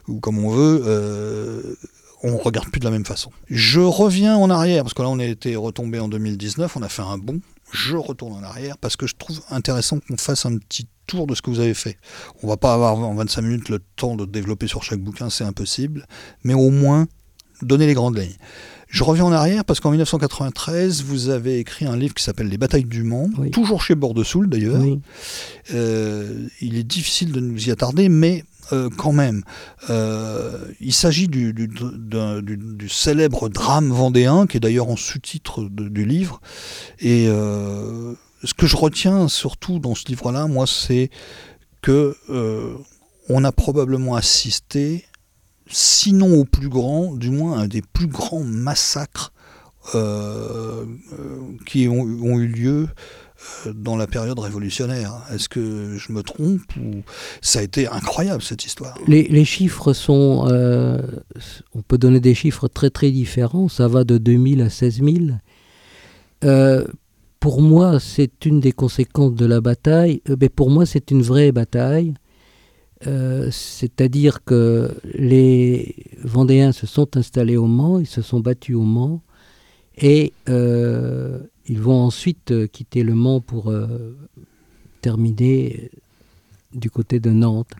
ou 0.08 0.20
comme 0.20 0.38
on 0.38 0.50
veut. 0.50 1.76
on 2.22 2.38
regarde 2.38 2.70
plus 2.70 2.80
de 2.80 2.84
la 2.86 2.90
même 2.90 3.04
façon. 3.04 3.30
Je 3.50 3.80
reviens 3.80 4.36
en 4.36 4.48
arrière, 4.50 4.82
parce 4.82 4.94
que 4.94 5.02
là 5.02 5.08
on 5.08 5.18
a 5.18 5.24
été 5.24 5.56
retombé 5.56 5.98
en 5.98 6.08
2019, 6.08 6.76
on 6.76 6.82
a 6.82 6.88
fait 6.88 7.02
un 7.02 7.18
bond. 7.18 7.40
Je 7.72 7.96
retourne 7.96 8.34
en 8.34 8.42
arrière 8.42 8.78
parce 8.78 8.96
que 8.96 9.06
je 9.06 9.14
trouve 9.18 9.40
intéressant 9.50 9.98
qu'on 9.98 10.16
fasse 10.16 10.46
un 10.46 10.56
petit 10.58 10.86
tour 11.06 11.26
de 11.26 11.34
ce 11.34 11.42
que 11.42 11.50
vous 11.50 11.60
avez 11.60 11.74
fait. 11.74 11.96
On 12.42 12.48
va 12.48 12.56
pas 12.56 12.74
avoir 12.74 12.98
en 12.98 13.14
25 13.14 13.42
minutes 13.42 13.68
le 13.68 13.80
temps 13.96 14.16
de 14.16 14.24
développer 14.24 14.66
sur 14.66 14.82
chaque 14.82 15.00
bouquin, 15.00 15.30
c'est 15.30 15.44
impossible, 15.44 16.06
mais 16.44 16.54
au 16.54 16.70
moins 16.70 17.06
donner 17.62 17.86
les 17.86 17.94
grandes 17.94 18.18
lignes. 18.18 18.36
Je 18.88 19.02
reviens 19.02 19.24
en 19.24 19.32
arrière 19.32 19.64
parce 19.64 19.80
qu'en 19.80 19.90
1993, 19.90 21.02
vous 21.02 21.28
avez 21.28 21.58
écrit 21.58 21.84
un 21.86 21.96
livre 21.96 22.14
qui 22.14 22.22
s'appelle 22.22 22.48
Les 22.48 22.58
batailles 22.58 22.84
du 22.84 23.02
Mans, 23.02 23.28
Oui. 23.38 23.50
toujours 23.50 23.82
chez 23.82 23.94
Bordeaux-Soul 23.96 24.48
d'ailleurs. 24.48 24.80
Oui. 24.80 25.00
Euh, 25.72 26.46
il 26.60 26.76
est 26.76 26.84
difficile 26.84 27.32
de 27.32 27.40
nous 27.40 27.68
y 27.68 27.70
attarder, 27.72 28.08
mais 28.08 28.44
euh, 28.72 28.88
quand 28.96 29.12
même, 29.12 29.42
euh, 29.90 30.58
il 30.80 30.92
s'agit 30.92 31.26
du, 31.28 31.52
du, 31.52 31.68
d'un- 31.68 32.40
du- 32.40 32.56
du 32.56 32.88
célèbre 32.88 33.48
drame 33.48 33.90
vendéen, 33.90 34.46
qui 34.46 34.58
est 34.58 34.60
d'ailleurs 34.60 34.88
en 34.88 34.96
sous-titre 34.96 35.64
du 35.70 36.04
livre. 36.04 36.40
Et 37.00 37.26
ce 38.44 38.54
que 38.54 38.66
je 38.66 38.76
retiens 38.76 39.28
surtout 39.28 39.78
dans 39.78 39.94
ce 39.94 40.06
livre-là, 40.06 40.46
moi, 40.46 40.66
c'est 40.66 41.10
que 41.82 42.16
euh, 42.30 42.74
on 43.28 43.44
a 43.44 43.52
probablement 43.52 44.14
assisté, 44.14 45.04
sinon 45.66 46.40
au 46.40 46.44
plus 46.44 46.68
grand, 46.68 47.14
du 47.14 47.30
moins 47.30 47.58
à 47.58 47.62
un 47.62 47.68
des 47.68 47.82
plus 47.82 48.06
grands 48.06 48.44
massacres 48.44 49.32
euh, 49.94 50.84
euh, 51.12 51.38
qui 51.66 51.88
ont, 51.88 52.06
eu 52.38 52.46
lieu 52.46 52.88
dans 53.66 53.96
la 53.96 54.06
période 54.06 54.38
révolutionnaire. 54.38 55.12
Est-ce 55.30 55.50
que 55.50 55.98
je 55.98 56.12
me 56.12 56.22
trompe 56.22 56.62
ou 56.76 57.02
ça 57.42 57.58
a 57.58 57.62
été 57.62 57.86
incroyable 57.86 58.42
cette 58.42 58.64
histoire? 58.64 58.96
Les, 59.06 59.44
chiffres 59.44 59.92
sont. 59.92 60.48
on 61.74 61.82
peut 61.82 61.98
donner 61.98 62.20
des 62.20 62.34
chiffres 62.34 62.68
très 62.68 62.88
très 62.88 63.10
différents. 63.10 63.68
Ça 63.68 63.88
va 63.88 64.04
de 64.04 64.16
2000 64.16 64.62
à 64.62 64.70
16 64.70 65.02
000. 65.02 65.16
Euh, 66.44 66.84
pour 67.44 67.60
moi, 67.60 68.00
c'est 68.00 68.46
une 68.46 68.58
des 68.58 68.72
conséquences 68.72 69.34
de 69.34 69.44
la 69.44 69.60
bataille. 69.60 70.22
Euh, 70.30 70.36
mais 70.40 70.48
pour 70.48 70.70
moi, 70.70 70.86
c'est 70.86 71.10
une 71.10 71.20
vraie 71.20 71.52
bataille. 71.52 72.14
Euh, 73.06 73.50
C'est-à-dire 73.50 74.44
que 74.44 74.90
les 75.12 75.94
Vendéens 76.22 76.72
se 76.72 76.86
sont 76.86 77.18
installés 77.18 77.58
au 77.58 77.66
Mans, 77.66 77.98
ils 77.98 78.06
se 78.06 78.22
sont 78.22 78.40
battus 78.40 78.76
au 78.76 78.84
Mans, 78.84 79.20
et 79.98 80.32
euh, 80.48 81.38
ils 81.66 81.78
vont 81.78 82.00
ensuite 82.00 82.66
quitter 82.72 83.02
le 83.02 83.14
Mans 83.14 83.42
pour 83.42 83.70
terminer 85.02 85.90
du 86.72 86.88
côté 86.88 87.20
de 87.20 87.28
Nantes. 87.28 87.74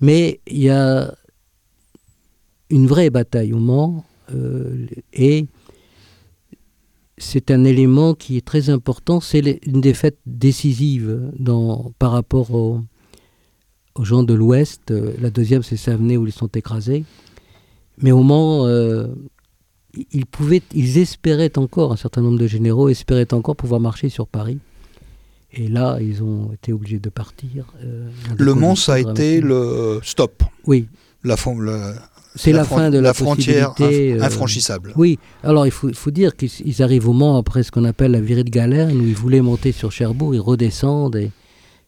Mais 0.00 0.40
il 0.48 0.58
y 0.58 0.70
a 0.70 1.14
une 2.68 2.88
vraie 2.88 3.10
bataille 3.10 3.52
au 3.52 3.60
Mans 3.60 4.04
et 5.12 5.46
c'est 7.18 7.50
un 7.50 7.64
élément 7.64 8.14
qui 8.14 8.36
est 8.36 8.44
très 8.44 8.70
important. 8.70 9.20
C'est 9.20 9.58
une 9.66 9.80
défaite 9.80 10.18
décisive 10.26 11.30
dans, 11.38 11.92
par 11.98 12.12
rapport 12.12 12.52
aux, 12.54 12.80
aux 13.94 14.04
gens 14.04 14.22
de 14.22 14.34
l'Ouest. 14.34 14.90
Euh, 14.90 15.12
La 15.20 15.30
deuxième, 15.30 15.62
c'est 15.62 15.76
Savenay 15.76 16.16
où 16.16 16.26
ils 16.26 16.32
sont 16.32 16.48
écrasés. 16.48 17.04
Mais 18.00 18.12
au 18.12 18.22
Mans, 18.22 18.66
euh, 18.66 19.08
ils, 20.12 20.26
pouvaient, 20.26 20.62
ils 20.74 20.98
espéraient 20.98 21.58
encore, 21.58 21.92
un 21.92 21.96
certain 21.96 22.22
nombre 22.22 22.38
de 22.38 22.46
généraux 22.46 22.88
espéraient 22.88 23.32
encore 23.34 23.56
pouvoir 23.56 23.80
marcher 23.80 24.08
sur 24.08 24.26
Paris. 24.28 24.58
Et 25.52 25.66
là, 25.68 25.98
ils 26.00 26.22
ont 26.22 26.52
été 26.52 26.72
obligés 26.72 26.98
de 27.00 27.08
partir. 27.08 27.72
euh, 27.82 28.08
Le 28.38 28.54
Mans, 28.54 28.76
ça 28.76 28.94
a 28.94 28.98
été 29.00 29.40
le 29.40 29.98
stop. 30.02 30.42
Oui, 30.66 30.86
La, 31.24 31.34
le- 31.34 31.94
c'est 32.38 32.52
la, 32.52 32.64
fin 32.64 32.90
de 32.90 32.98
la, 32.98 33.12
frontière 33.14 33.74
euh, 33.80 34.20
infranchissable. 34.22 34.92
Oui, 34.96 35.18
alors 35.42 35.66
il 35.66 35.72
faut, 35.72 36.10
dire 36.10 36.36
qu'ils 36.36 36.50
ils 36.64 36.82
arrivent 36.82 37.08
au 37.08 37.12
Mans 37.12 37.36
après 37.36 37.62
ce 37.62 37.70
qu'on 37.70 37.84
appelle 37.84 38.12
la 38.12 38.20
virée 38.20 38.44
de 38.44 38.50
Galerne, 38.50 38.96
où 39.00 39.04
ils 39.04 39.14
voulaient 39.14 39.40
monter 39.40 39.72
sur 39.72 39.92
Cherbourg, 39.92 40.34
ils 40.34 40.40
redescendent 40.40 41.16
et, 41.16 41.30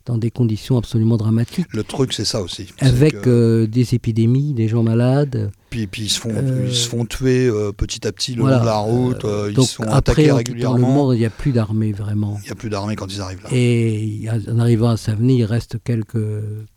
dans 0.06 0.18
des 0.18 0.30
conditions 0.30 0.76
absolument 0.76 1.16
dramatiques, 1.16 1.68
Le 1.72 1.84
truc, 1.84 2.12
c'est 2.12 2.24
ça 2.24 2.40
aussi. 2.40 2.68
Avec 2.80 3.20
que- 3.20 3.28
euh, 3.28 3.66
des 3.66 3.94
épidémies, 3.94 4.54
des 4.54 4.66
gens 4.66 4.82
malades. 4.82 5.52
Puis, 5.70 5.86
puis 5.86 6.02
ils 6.02 6.08
se 6.10 6.18
font, 6.20 6.30
euh, 6.34 6.66
ils 6.68 6.74
se 6.74 6.88
font 6.88 7.04
tuer 7.06 7.46
euh, 7.46 7.70
petit 7.72 8.06
à 8.06 8.12
petit 8.12 8.34
le 8.34 8.42
Voilà. 8.42 8.56
long 8.56 8.62
de 8.62 8.66
la 8.66 8.76
route. 8.78 9.24
euh, 9.24 9.46
ils 9.50 9.54
Donc 9.54 9.66
sont 9.68 9.84
après, 9.84 9.96
attaqués 9.96 10.32
en 10.32 10.38
quittant 10.38 10.50
le 10.50 10.68
régulièrement. 10.74 10.94
Mans, 11.06 11.12
il 11.12 11.20
n'y 11.20 11.24
a 11.24 11.30
plus 11.30 11.52
d'armée 11.52 11.92
vraiment. 11.92 12.36
Il 12.42 12.46
n'y 12.46 12.50
a 12.50 12.54
plus 12.56 12.68
d'armée 12.70 12.96
quand 12.96 13.06
ils 13.12 13.20
arrivent 13.20 13.42
là. 13.44 13.48
Et 13.52 14.26
en 14.50 14.58
arrivant 14.58 14.90
à 14.90 14.96
Savenay, 14.96 15.36
il 15.36 15.44
reste 15.44 15.76
quelques, 15.84 16.18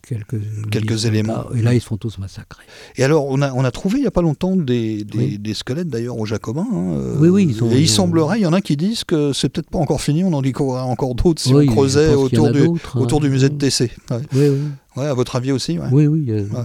quelques, 0.08 0.40
Quelques 0.72 0.92
militaires. 0.92 1.12
éléments. 1.12 1.46
Et 1.56 1.62
là, 1.62 1.74
ils 1.74 1.82
se 1.82 1.88
font 1.88 1.98
tous 1.98 2.18
massacrer. 2.20 2.64
Et 2.96 3.04
alors, 3.04 3.26
on 3.28 3.42
a, 3.42 3.52
on 3.54 3.66
a 3.66 3.72
trouvé 3.72 3.98
il 3.98 4.02
n'y 4.02 4.08
a 4.08 4.12
pas 4.12 4.22
longtemps 4.22 4.56
des, 4.56 5.04
des, 5.04 5.18
Oui. 5.18 5.40
des 5.40 5.54
squelettes 5.54 5.90
d'ailleurs 5.90 6.18
aux 6.18 6.26
Jacobins. 6.26 6.68
hein, 6.72 6.98
Oui, 7.20 7.30
oui, 7.30 7.48
ils 7.50 7.64
ont- 7.64 7.72
et 7.72 7.80
il 7.80 7.90
semblerait, 7.90 8.40
il 8.40 8.44
y 8.44 8.46
en 8.48 8.54
a 8.54 8.62
qui 8.62 8.78
disent 8.78 9.04
que 9.04 9.34
c'est 9.34 9.50
peut-être 9.50 9.70
pas 9.70 9.80
encore 9.80 10.02
fini, 10.02 10.24
on 10.24 10.34
en 10.34 10.42
dit 10.42 10.54
encore 10.56 11.16
d'autres 11.16 11.42
si 11.42 11.54
Oui, 11.54 11.68
on 11.68 11.72
creusait 11.74 12.14
en 12.14 12.22
autour, 12.22 12.52
du, 12.52 12.68
d'autres, 12.68 13.00
autour 13.02 13.20
hein. 13.20 13.22
du 13.24 13.30
musée 13.32 13.50
de 13.50 13.56
TC. 13.58 13.92
Ouais. 14.12 14.18
Oui, 14.34 14.48
oui. 14.50 14.58
Ouais, 14.96 15.06
à 15.08 15.14
votre 15.16 15.36
avis 15.36 15.52
aussi 15.52 15.80
ouais. 15.80 15.88
Oui, 15.92 16.06
oui. 16.06 16.26
euh, 16.30 16.44
Ouais. 16.44 16.60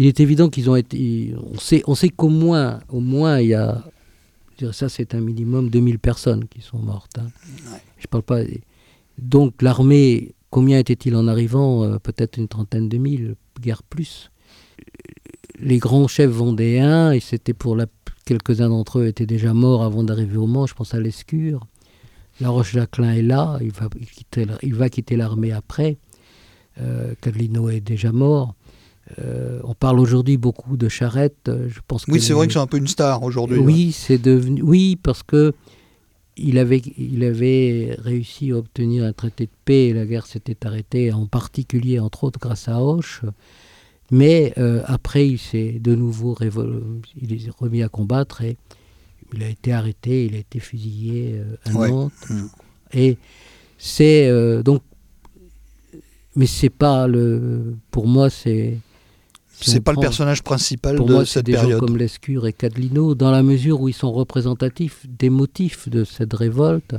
Il 0.00 0.06
est 0.06 0.18
évident 0.20 0.48
qu'ils 0.48 0.70
ont 0.70 0.76
été. 0.76 1.34
On 1.52 1.58
sait, 1.58 1.82
on 1.86 1.94
sait 1.94 2.08
qu'au 2.08 2.30
moins, 2.30 2.80
au 2.88 3.00
moins, 3.00 3.38
il 3.38 3.48
y 3.48 3.54
a. 3.54 3.84
Ça, 4.72 4.88
c'est 4.88 5.14
un 5.14 5.20
minimum 5.20 5.68
2000 5.68 5.98
personnes 5.98 6.46
qui 6.48 6.60
sont 6.62 6.78
mortes. 6.78 7.18
hein. 7.18 7.28
Ouais. 7.70 7.78
Je 7.98 8.06
parle 8.06 8.22
pas. 8.22 8.40
Donc, 9.18 9.60
l'armée, 9.62 10.34
combien 10.50 10.78
était-il 10.78 11.14
en 11.16 11.26
arrivant 11.28 11.84
Euh, 11.84 11.98
Peut-être 11.98 12.38
une 12.38 12.48
trentaine 12.48 12.88
de 12.88 12.96
mille, 12.96 13.34
guère 13.60 13.82
plus. 13.82 14.30
Les 15.58 15.78
grands 15.78 16.08
chefs 16.08 16.30
vendéens, 16.30 17.12
et 17.12 17.20
c'était 17.20 17.54
pour 17.54 17.76
la. 17.76 17.86
Quelques-uns 18.24 18.68
d'entre 18.68 19.00
eux 19.00 19.06
étaient 19.06 19.26
déjà 19.26 19.52
morts 19.54 19.82
avant 19.82 20.02
d'arriver 20.04 20.36
au 20.36 20.46
Mans. 20.46 20.66
Je 20.66 20.74
pense 20.74 20.94
à 20.94 21.00
Lescure. 21.00 21.66
La 22.40 22.48
Roche-Jacquelin 22.50 23.12
est 23.14 23.22
là. 23.22 23.58
Il 23.60 23.72
va 23.72 23.88
quitter, 24.14 24.44
la- 24.46 24.58
il 24.62 24.74
va 24.74 24.88
quitter 24.88 25.16
l'armée 25.16 25.52
après. 25.52 25.98
Euh, 26.80 27.14
Cadlino 27.20 27.68
est 27.68 27.80
déjà 27.80 28.12
mort. 28.12 28.54
Euh, 29.18 29.60
on 29.64 29.74
parle 29.74 29.98
aujourd'hui 29.98 30.36
beaucoup 30.36 30.76
de 30.76 30.88
Charette. 30.88 31.48
euh, 31.48 31.68
Je 31.68 31.80
pense 31.86 32.04
Oui, 32.06 32.20
c'est 32.20 32.32
vrai 32.32 32.46
que 32.46 32.52
c'est 32.52 32.58
un 32.58 32.66
peu 32.66 32.76
une 32.78 32.86
star 32.88 33.22
aujourd'hui. 33.22 33.58
ouais. 33.58 33.64
Oui, 33.64 33.92
c'est 33.92 34.18
devenu. 34.22 34.62
Oui, 34.62 34.96
parce 35.02 35.22
que 35.22 35.52
il 36.36 36.58
avait, 36.58 36.80
il 36.96 37.24
avait 37.24 37.96
réussi 37.98 38.52
à 38.52 38.56
obtenir 38.56 39.04
un 39.04 39.12
traité 39.12 39.44
de 39.46 39.50
paix 39.64 39.88
et 39.88 39.92
la 39.92 40.06
guerre 40.06 40.26
s'était 40.26 40.66
arrêtée, 40.66 41.12
en 41.12 41.26
particulier, 41.26 41.98
entre 41.98 42.24
autres, 42.24 42.38
grâce 42.40 42.68
à 42.68 42.80
Hoche. 42.82 43.22
Mais 44.10 44.54
euh, 44.58 44.82
après, 44.86 45.28
il 45.28 45.38
s'est 45.38 45.78
de 45.80 45.94
nouveau 45.94 46.32
révol- 46.34 46.82
il 47.20 47.32
est 47.34 47.50
remis 47.58 47.82
à 47.82 47.88
combattre 47.88 48.42
et 48.42 48.56
il 49.34 49.42
a 49.42 49.48
été 49.48 49.72
arrêté, 49.72 50.26
il 50.26 50.34
a 50.34 50.38
été 50.38 50.60
fusillé 50.60 51.34
euh, 51.34 51.56
à 51.66 51.72
Ouais. 51.76 51.90
Nantes. 51.90 52.12
Mm. 52.30 52.46
Et 52.94 53.18
c'est 53.78 54.62
donc, 54.62 54.82
mais 56.36 56.46
c'est 56.46 56.70
pas 56.70 57.06
le, 57.06 57.74
pour 57.90 58.06
moi 58.06 58.30
c'est. 58.30 58.78
C'est 59.60 59.80
pas 59.80 59.92
le 59.92 60.00
personnage 60.00 60.42
principal 60.42 60.96
Pour 60.96 61.06
de 61.06 61.14
moi, 61.14 61.24
c'est 61.24 61.34
cette 61.34 61.46
des 61.46 61.52
gens 61.54 61.78
comme 61.78 61.96
Lescure 61.96 62.46
et 62.46 62.52
Cadelino, 62.52 63.14
dans 63.14 63.30
la 63.30 63.42
mesure 63.42 63.80
où 63.80 63.88
ils 63.88 63.94
sont 63.94 64.12
représentatifs 64.12 65.06
des 65.08 65.30
motifs 65.30 65.88
de 65.88 66.04
cette 66.04 66.32
révolte, 66.32 66.96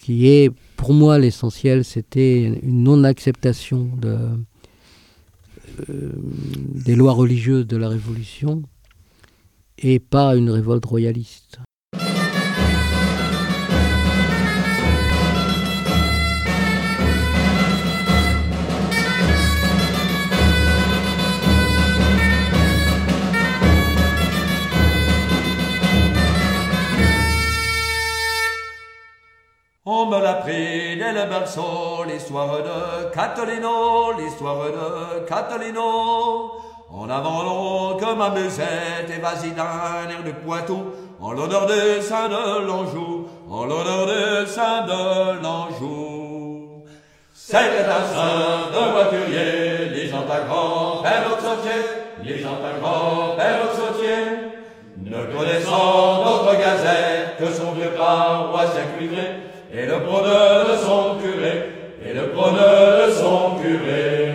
qui 0.00 0.28
est, 0.28 0.50
pour 0.76 0.92
moi, 0.92 1.18
l'essentiel, 1.18 1.84
c'était 1.84 2.42
une 2.62 2.84
non-acceptation 2.84 3.90
de, 3.96 4.18
euh, 5.90 6.12
des 6.74 6.96
lois 6.96 7.12
religieuses 7.12 7.66
de 7.66 7.76
la 7.76 7.88
Révolution 7.88 8.62
et 9.78 9.98
pas 9.98 10.34
une 10.34 10.50
révolte 10.50 10.84
royaliste. 10.84 11.58
On 29.90 30.04
me 30.04 30.20
l'a 30.20 30.34
pris 30.34 30.98
dès 30.98 31.12
le 31.12 31.24
berceau, 31.30 32.04
l'histoire 32.06 32.58
de 32.58 33.10
Catalino, 33.10 34.12
l'histoire 34.18 34.66
de 34.66 35.26
Catalino. 35.26 36.52
En 36.92 37.08
avant 37.08 37.42
long 37.42 37.96
comme 37.96 38.18
ma 38.18 38.28
musette 38.28 39.08
et 39.08 39.18
vas-y 39.18 39.52
d'un 39.52 40.10
air 40.10 40.22
de 40.26 40.32
Poitou, 40.44 40.92
en 41.18 41.32
l'honneur 41.32 41.64
des 41.64 42.02
saints 42.02 42.28
de 42.28 42.66
l'Anjou, 42.66 43.28
en 43.48 43.64
l'honneur 43.64 44.04
des 44.04 44.46
saints 44.46 44.82
de 44.82 45.42
l'Anjou. 45.42 46.84
C'était 47.32 47.86
un 47.88 48.04
saint 48.14 48.68
de 48.70 48.92
voiturier, 48.92 49.88
lisant 49.88 50.26
un 50.30 50.44
grand-père 50.48 51.24
au 51.28 51.40
sautier, 51.40 51.80
lisant 52.24 52.58
un 52.62 52.78
grand-père 52.78 53.60
au 53.64 53.74
sautier. 53.74 54.48
Ne 54.98 55.24
connaissant 55.34 56.24
d'autre 56.24 56.58
gazette 56.58 57.38
que 57.38 57.50
son 57.50 57.72
vieux 57.72 57.92
paroissien 57.96 58.82
cuivré, 58.98 59.47
et 59.72 59.86
le 59.86 60.00
prôneur 60.00 60.66
de 60.70 60.76
son 60.76 61.18
curé, 61.20 61.70
et 62.04 62.14
le 62.14 62.28
prôneur 62.30 63.06
de 63.06 63.12
son 63.12 63.56
curé. 63.60 64.32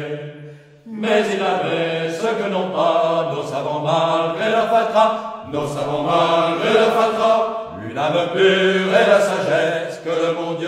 Mais 0.86 1.24
il 1.34 1.42
avait 1.42 2.12
ce 2.12 2.28
que 2.28 2.50
n'ont 2.50 2.70
pas 2.72 3.32
nos 3.34 3.44
savants 3.44 3.82
malgré 3.82 4.52
leur 4.52 4.70
fatras, 4.70 5.46
nos 5.52 5.68
savants 5.68 6.04
malgré 6.04 6.74
leur 6.74 6.94
fatras, 6.94 7.78
une 7.90 7.98
âme 7.98 8.30
pure 8.34 8.42
et 8.42 9.08
la 9.08 9.20
sagesse 9.20 10.02
que 10.04 10.10
le 10.10 10.34
bon 10.36 10.54
Dieu 10.54 10.68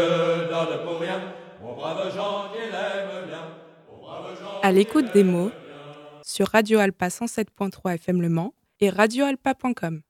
donne 0.49 0.83
pour 0.85 0.99
rien, 0.99 1.21
aux 1.63 1.75
braves 1.75 2.13
gens 2.15 2.45
qu'il 2.53 2.73
aime 2.73 3.27
bien, 3.27 3.39
À 4.63 4.71
l'écoute 4.71 5.13
des 5.13 5.23
mots 5.23 5.51
sur 6.23 6.47
Radio 6.47 6.79
Alpa 6.79 7.07
107.3 7.07 7.95
FM 7.95 8.21
Le 8.21 8.29
Mans 8.29 8.53
et 8.79 8.89
radioalpa.com. 8.89 10.01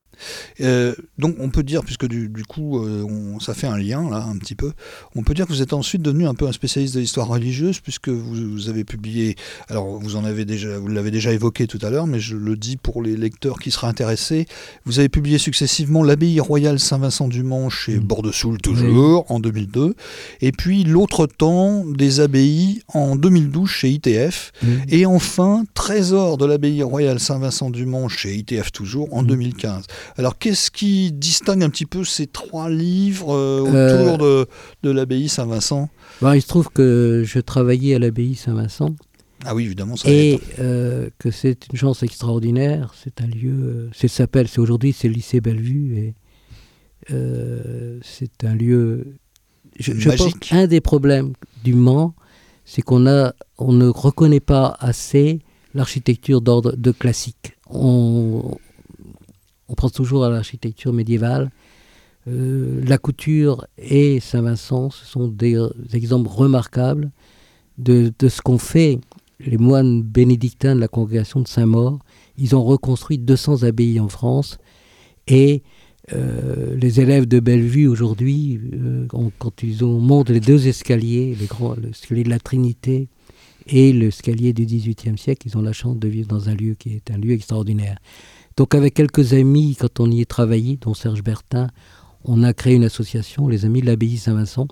Euh, 0.62 0.93
donc 1.17 1.36
on 1.39 1.50
peut 1.50 1.63
dire, 1.63 1.84
puisque 1.84 2.07
du, 2.07 2.29
du 2.29 2.43
coup 2.45 2.79
euh, 2.79 3.03
on- 3.03 3.39
ça 3.39 3.53
fait 3.53 3.67
un 3.67 3.77
lien 3.77 4.10
là 4.10 4.24
un 4.24 4.38
petit 4.38 4.55
peu, 4.55 4.72
on 5.15 5.24
peut 5.24 5.34
dire 5.34 5.45
que 5.48 5.51
vous 5.53 5.62
êtes 5.62 5.74
ensuite 5.74 6.01
devenu 6.01 6.27
un 6.27 6.34
peu 6.34 6.48
un 6.48 6.51
spécialiste 6.51 6.95
de 6.95 7.00
l'histoire 7.00 7.27
religieuse 7.27 7.79
puisque 7.79 8.10
vous, 8.10 8.51
vous 8.51 8.69
avez 8.69 8.84
publié, 8.84 9.36
alors 9.69 10.00
vous 10.00 10.15
en 10.15 10.25
avez 10.25 10.45
déjà, 10.45 10.77
vous 10.79 10.88
l'avez 10.88 11.12
déjà 11.12 11.31
évoqué 11.34 11.67
tout 11.67 11.79
à 11.81 11.89
l'heure, 11.89 12.07
mais 12.07 12.19
je 12.19 12.36
le 12.36 12.55
dis 12.55 12.77
pour 12.77 13.01
les 13.01 13.15
lecteurs 13.17 13.60
qui 13.60 13.72
seraient 13.72 13.88
intéressés, 13.88 14.45
vous 14.86 15.00
avez 15.00 15.10
publié 15.10 15.38
successivement 15.38 16.03
l'abbaye 16.03 16.39
royale 16.39 16.79
Saint-Vincent-du-Mont 16.79 17.69
chez 17.69 17.95
Mm. 17.95 18.00
Bordeaux-Soul 18.05 18.57
toujours 18.60 19.29
en 19.31 19.39
2002, 19.39 19.95
et 20.41 20.51
puis 20.51 20.84
l'autre 20.84 21.27
temps 21.27 21.86
des 21.86 22.19
abbayes 22.19 22.81
en 22.93 23.15
2012 23.15 23.69
chez 23.69 23.89
ITF, 23.91 24.51
et 24.89 25.05
enfin, 25.05 25.63
Trésor 25.74 26.38
de 26.38 26.45
l'abbaye 26.45 26.84
royale 26.84 27.19
Saint-Vincent-du-Mont 27.19 28.07
chez 28.10 28.36
ITF 28.36 28.72
toujours 28.72 29.13
en 29.13 29.24
Mm. 29.24 29.27
2015. 29.27 29.84
Alors, 30.17 30.38
qu'est-ce 30.38 30.71
qui 30.71 31.12
distingue 31.12 31.63
un 31.63 31.69
petit 31.69 31.85
peu 31.85 32.03
ces 32.03 32.27
trois 32.27 32.69
livres 32.69 33.33
euh, 33.33 33.62
autour 33.62 34.25
Euh, 34.25 34.45
de, 34.83 34.89
de 34.89 34.91
l'abbaye 34.91 35.29
Saint-Vincent? 35.29 35.89
Bon, 36.21 36.33
il 36.33 36.41
se 36.41 36.47
trouve 36.47 36.69
que 36.69 37.24
je 37.25 37.39
travaillais 37.39 37.95
à 37.95 38.00
l'abbaye 38.00 38.35
Saint-Vincent 38.35 38.95
Ah 39.45 39.53
oui, 39.55 39.65
évidemment, 39.65 39.95
ça 39.95 40.09
et 40.09 40.39
euh, 40.59 41.09
que 41.20 41.31
c'est 41.31 41.68
une 41.72 41.77
chance 41.77 42.03
extraordinaire. 42.03 42.94
C'est 43.03 43.22
un 43.22 43.27
lieu, 43.27 43.89
c'est 43.94 44.07
s'appelle, 44.07 44.48
c'est 44.48 44.59
aujourd'hui 44.59 44.94
c'est 44.94 45.07
le 45.07 45.13
lycée 45.15 45.41
Bellevue 45.41 45.98
et 45.98 46.15
euh, 47.11 48.00
c'est 48.03 48.44
un 48.44 48.55
lieu. 48.55 49.18
Je, 49.77 49.94
je 49.94 50.09
pense 50.09 50.33
qu'un 50.35 50.68
des 50.68 50.81
problèmes 50.81 51.33
du 51.63 51.74
Mans, 51.74 52.15
c'est 52.63 52.81
qu'on 52.81 53.05
a, 53.07 53.33
on 53.57 53.74
ne 53.74 53.87
reconnaît 53.87 54.39
pas 54.39 54.77
assez 54.79 55.39
l'architecture 55.74 56.39
d'ordre 56.41 56.75
de 56.77 56.91
classique. 56.91 57.57
On, 57.70 58.57
on 59.68 59.74
pense 59.74 59.92
toujours 59.92 60.25
à 60.25 60.30
l'architecture 60.30 60.94
médiévale. 60.94 61.51
Euh, 62.28 62.82
la 62.86 62.98
couture 62.98 63.68
et 63.78 64.20
Saint-Vincent, 64.20 64.90
ce 64.90 65.06
sont 65.06 65.28
des, 65.28 65.56
euh, 65.56 65.70
exemples 65.94 66.30
remarquables 66.30 67.12
de, 67.78 68.12
ce 68.28 68.42
qu'ont 68.42 68.58
fait 68.58 69.00
les 69.40 69.58
moines 69.58 70.01
bénédictins 70.01 70.75
de 70.75 70.80
la 70.80 70.88
congrégation 70.88 71.42
de 71.42 71.48
Saint-Maur. 71.48 72.00
Ils 72.38 72.56
ont 72.56 72.64
reconstruit 72.64 73.18
200 73.20 73.64
abbayes 73.64 74.00
en 74.00 74.08
France 74.08 74.58
et 75.28 75.62
euh, 76.14 76.75
les 76.78 77.00
élèves 77.00 77.28
de 77.28 77.40
Bellevue 77.40 77.88
aujourd'hui, 77.88 78.60
quand 79.10 79.64
ils 79.64 79.84
ont, 79.84 80.00
montent 80.00 80.30
les 80.30 80.40
deux 80.40 80.68
escaliers, 80.68 81.36
les 81.40 81.48
grands, 81.48 81.75
de 81.75 82.30
la 82.30 82.40
Trinité 82.40 83.08
et 83.68 83.92
l'escalier 83.92 84.54
du 84.54 84.66
XVIIIe 84.66 85.18
siècle, 85.18 85.48
ils 85.48 85.58
ont 85.58 85.62
la 85.62 85.74
chance 85.74 85.98
de 85.98 86.08
vivre 86.08 86.28
dans 86.28 86.50
un 86.50 86.56
lieu 86.56 86.75
qui 86.75 86.94
est 86.94 87.12
un 87.12 87.18
lieu 87.18 87.32
extraordinaire. 87.32 87.98
Donc 88.57 88.74
avec 88.74 88.94
quelques 88.94 89.33
amis, 89.33 89.75
quand 89.77 90.00
on 90.00 90.09
y 90.09 90.22
est 90.22 90.29
travaillé, 90.29 90.77
dont 90.79 90.94
Serge 90.94 91.24
Bertin, 91.24 91.68
on 92.24 92.41
a 92.41 92.53
créé 92.53 92.75
une 92.75 92.85
association, 92.85 93.50
les 93.50 93.65
Amis 93.65 93.81
de 93.81 93.85
l'Abbaye 93.85 94.18
Saint-Vincent, 94.18 94.68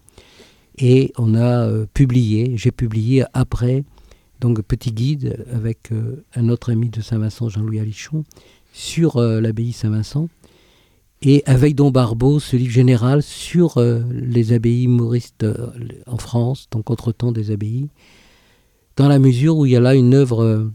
et 0.77 1.11
on 1.17 1.35
a 1.35 1.67
euh, 1.67 1.85
publié, 1.93 2.53
j'ai 2.55 2.71
publié 2.71 3.25
après, 3.33 3.83
donc 4.39 4.61
petit 4.61 4.91
guide 4.93 5.45
avec 5.53 5.91
euh, 5.91 6.23
un 6.35 6.47
autre 6.47 6.71
ami 6.71 6.89
de 6.89 7.01
Saint-Vincent, 7.01 7.49
Jean-Louis 7.49 7.81
Alichon, 7.81 8.23
sur 8.71 9.17
euh, 9.17 9.41
l'abbaye 9.41 9.73
Saint-Vincent, 9.73 10.29
et 11.21 11.43
avec 11.45 11.75
Don 11.75 11.91
Barbeau, 11.91 12.39
ce 12.39 12.55
livre 12.55 12.71
général 12.71 13.21
sur 13.21 13.81
les 14.11 14.51
abbayes 14.51 14.87
mauristes 14.87 15.45
en 16.05 16.17
France, 16.17 16.67
donc 16.69 16.89
entre-temps 16.89 17.31
des 17.31 17.51
abbayes, 17.51 17.87
dans 18.97 19.07
la 19.07 19.19
mesure 19.19 19.57
où 19.57 19.65
il 19.65 19.71
y 19.71 19.75
a 19.77 19.79
là 19.79 19.95
une 19.95 20.13
œuvre 20.13 20.69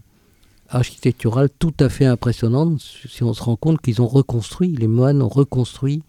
architecturale 0.69 1.49
tout 1.59 1.73
à 1.79 1.89
fait 1.89 2.05
impressionnante, 2.05 2.81
si 2.81 3.23
on 3.23 3.33
se 3.33 3.41
rend 3.43 3.55
compte 3.55 3.81
qu'ils 3.81 4.01
ont 4.01 4.07
reconstruit, 4.07 4.75
les 4.75 4.87
moines 4.87 5.21
ont 5.21 5.27
reconstruit, 5.29 6.03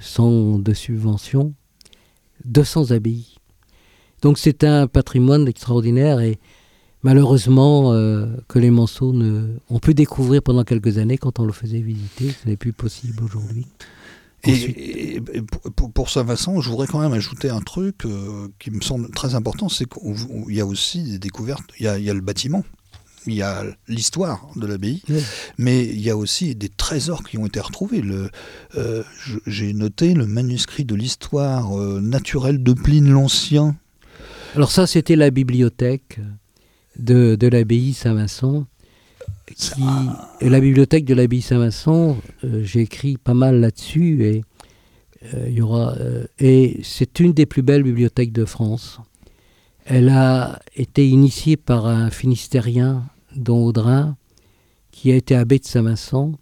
sans 0.00 0.58
de 0.58 0.72
subvention, 0.74 1.54
200 2.44 2.90
abbayes. 2.90 3.36
Donc 4.22 4.38
c'est 4.38 4.64
un 4.64 4.86
patrimoine 4.86 5.46
extraordinaire 5.48 6.20
et 6.20 6.38
malheureusement 7.02 7.92
euh, 7.92 8.26
que 8.48 8.58
les 8.58 8.70
Manceaux 8.70 9.12
ne... 9.12 9.56
on 9.70 9.78
peut 9.78 9.94
découvrir 9.94 10.42
pendant 10.42 10.64
quelques 10.64 10.98
années 10.98 11.18
quand 11.18 11.38
on 11.38 11.44
le 11.44 11.52
faisait 11.52 11.80
visiter, 11.80 12.30
ce 12.42 12.48
n'est 12.48 12.56
plus 12.56 12.72
possible 12.72 13.22
aujourd'hui. 13.22 13.66
Et, 14.44 14.52
Ensuite- 14.52 14.76
et- 14.78 15.16
et 15.16 15.42
pour, 15.42 15.60
pour- 15.72 15.92
pour 15.92 16.10
Saint-Vincent, 16.10 16.60
je 16.60 16.68
voudrais 16.70 16.86
quand 16.86 17.00
même 17.00 17.12
ajouter 17.12 17.48
un 17.48 17.60
truc 17.60 18.04
euh, 18.04 18.48
qui 18.58 18.70
me 18.70 18.80
semble 18.80 19.10
très 19.10 19.34
important, 19.34 19.68
c'est 19.68 19.86
qu'il 19.86 20.54
y 20.54 20.60
a 20.60 20.66
aussi 20.66 21.02
des 21.02 21.18
découvertes, 21.18 21.64
il 21.78 21.84
y 21.84 21.88
a, 21.88 21.98
il 21.98 22.04
y 22.04 22.10
a 22.10 22.14
le 22.14 22.20
bâtiment, 22.20 22.64
il 23.26 23.34
y 23.34 23.42
a 23.42 23.64
l'histoire 23.88 24.48
de 24.56 24.66
l'abbaye, 24.66 25.02
mais 25.58 25.84
il 25.84 26.00
y 26.00 26.10
a 26.10 26.16
aussi 26.16 26.54
des 26.54 26.68
trésors 26.68 27.22
qui 27.24 27.38
ont 27.38 27.46
été 27.46 27.60
retrouvés. 27.60 28.02
Euh, 28.76 29.02
J'ai 29.46 29.72
noté 29.72 30.14
le 30.14 30.26
manuscrit 30.26 30.84
de 30.84 30.94
l'histoire 30.94 31.78
euh, 31.78 32.00
naturelle 32.00 32.62
de 32.62 32.72
Pline 32.72 33.10
l'Ancien. 33.10 33.76
Alors 34.54 34.70
ça, 34.70 34.86
c'était 34.86 35.16
la 35.16 35.30
bibliothèque 35.30 36.20
de, 36.98 37.36
de 37.36 37.46
l'abbaye 37.48 37.92
Saint-Vincent. 37.92 38.66
Qui, 39.54 39.82
et 40.40 40.48
la 40.48 40.60
bibliothèque 40.60 41.04
de 41.04 41.14
l'abbaye 41.14 41.42
Saint-Vincent, 41.42 42.16
euh, 42.44 42.62
j'ai 42.64 42.80
écrit 42.80 43.16
pas 43.16 43.34
mal 43.34 43.60
là-dessus 43.60 44.24
et 44.24 44.44
euh, 45.34 45.46
il 45.48 45.54
y 45.54 45.60
aura 45.60 45.94
euh, 45.98 46.26
et 46.38 46.80
c'est 46.82 47.20
une 47.20 47.32
des 47.32 47.46
plus 47.46 47.62
belles 47.62 47.82
bibliothèques 47.82 48.32
de 48.32 48.44
France. 48.44 48.98
Elle 49.84 50.08
a 50.08 50.58
été 50.74 51.08
initiée 51.08 51.56
par 51.56 51.86
un 51.86 52.10
Finistérien, 52.10 53.04
Don 53.36 53.64
Audrin, 53.66 54.16
qui 54.90 55.12
a 55.12 55.16
été 55.16 55.34
abbé 55.34 55.58
de 55.58 55.64
Saint-Vincent 55.64 56.32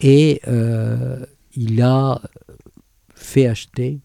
et 0.00 0.40
euh, 0.46 1.24
il 1.54 1.80
a 1.82 2.20
fait 3.14 3.46
acheter 3.46 3.98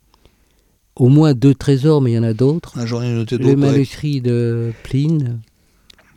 au 0.95 1.09
moins 1.09 1.33
deux 1.33 1.53
trésors, 1.55 2.01
mais 2.01 2.11
il 2.11 2.15
y 2.15 2.19
en 2.19 2.23
a 2.23 2.33
d'autres 2.33 2.73
Ah, 2.77 2.85
le 2.85 3.49
ouais. 3.49 3.55
manuscrit 3.55 4.21
de 4.21 4.71
Pline 4.83 5.39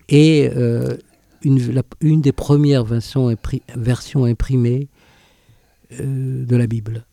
et 0.09 0.50
euh, 0.55 0.96
une, 1.42 1.72
la- 1.72 1.83
une 2.00 2.20
des 2.20 2.33
premières 2.33 2.85
versions 2.85 3.29
imprimées 4.24 4.88
euh, 6.00 6.44
de 6.44 6.57
la 6.57 6.66
Bible. 6.66 7.05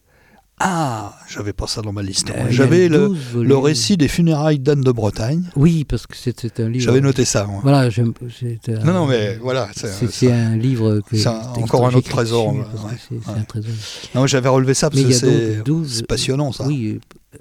Ah, 0.66 1.18
j'avais 1.28 1.52
pas 1.52 1.68
ça 1.68 1.82
dans 1.82 1.92
ma 1.92 2.02
liste. 2.02 2.30
Euh, 2.30 2.46
J'avais 2.50 2.88
le, 2.88 3.10
12 3.10 3.36
le 3.44 3.58
récit 3.58 3.98
des 3.98 4.08
funérailles 4.08 4.60
d'Anne 4.60 4.80
de 4.82 4.92
Bretagne. 4.94 5.44
Oui, 5.58 5.84
parce 5.84 6.08
que 6.08 6.16
c'est 6.16 6.60
un 6.62 6.70
livre. 6.70 6.86
J'avais 6.86 7.02
noté 7.02 7.26
ça. 7.26 7.46
moi. 7.46 7.60
Voilà, 7.64 7.80
un- 7.90 8.86
Non, 8.86 8.94
non, 8.94 9.06
mais 9.06 9.36
voilà. 9.42 9.68
c'est- 9.76 10.32
un 10.32 10.56
livre 10.56 11.02
que. 11.02 11.18
c'est 11.18 11.28
encore 11.28 11.86
un 11.86 11.94
autre 11.94 12.10
trésor, 12.10 12.56
ouais, 12.56 12.64
C'est 13.10 13.16
ouais. 13.16 13.38
un 13.38 13.44
trésor. 13.44 13.72
Non, 14.16 14.26
j'avais 14.26 14.48
relevé 14.48 14.74
ça 14.74 14.90
parce 14.90 15.02
Mais 15.02 15.10
que 15.10 15.14
c'est 15.14 15.56
donc 15.58 15.66
12. 15.66 15.94
c'est 15.98 16.08
passionnant, 16.08 16.54
ça. 16.54 16.66
Oui, 16.66 16.98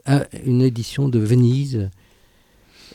euh, 0.09 0.19
un- 0.19 0.25
une 0.45 0.63
édition 0.63 1.09
de 1.09 1.21
Venise 1.21 1.91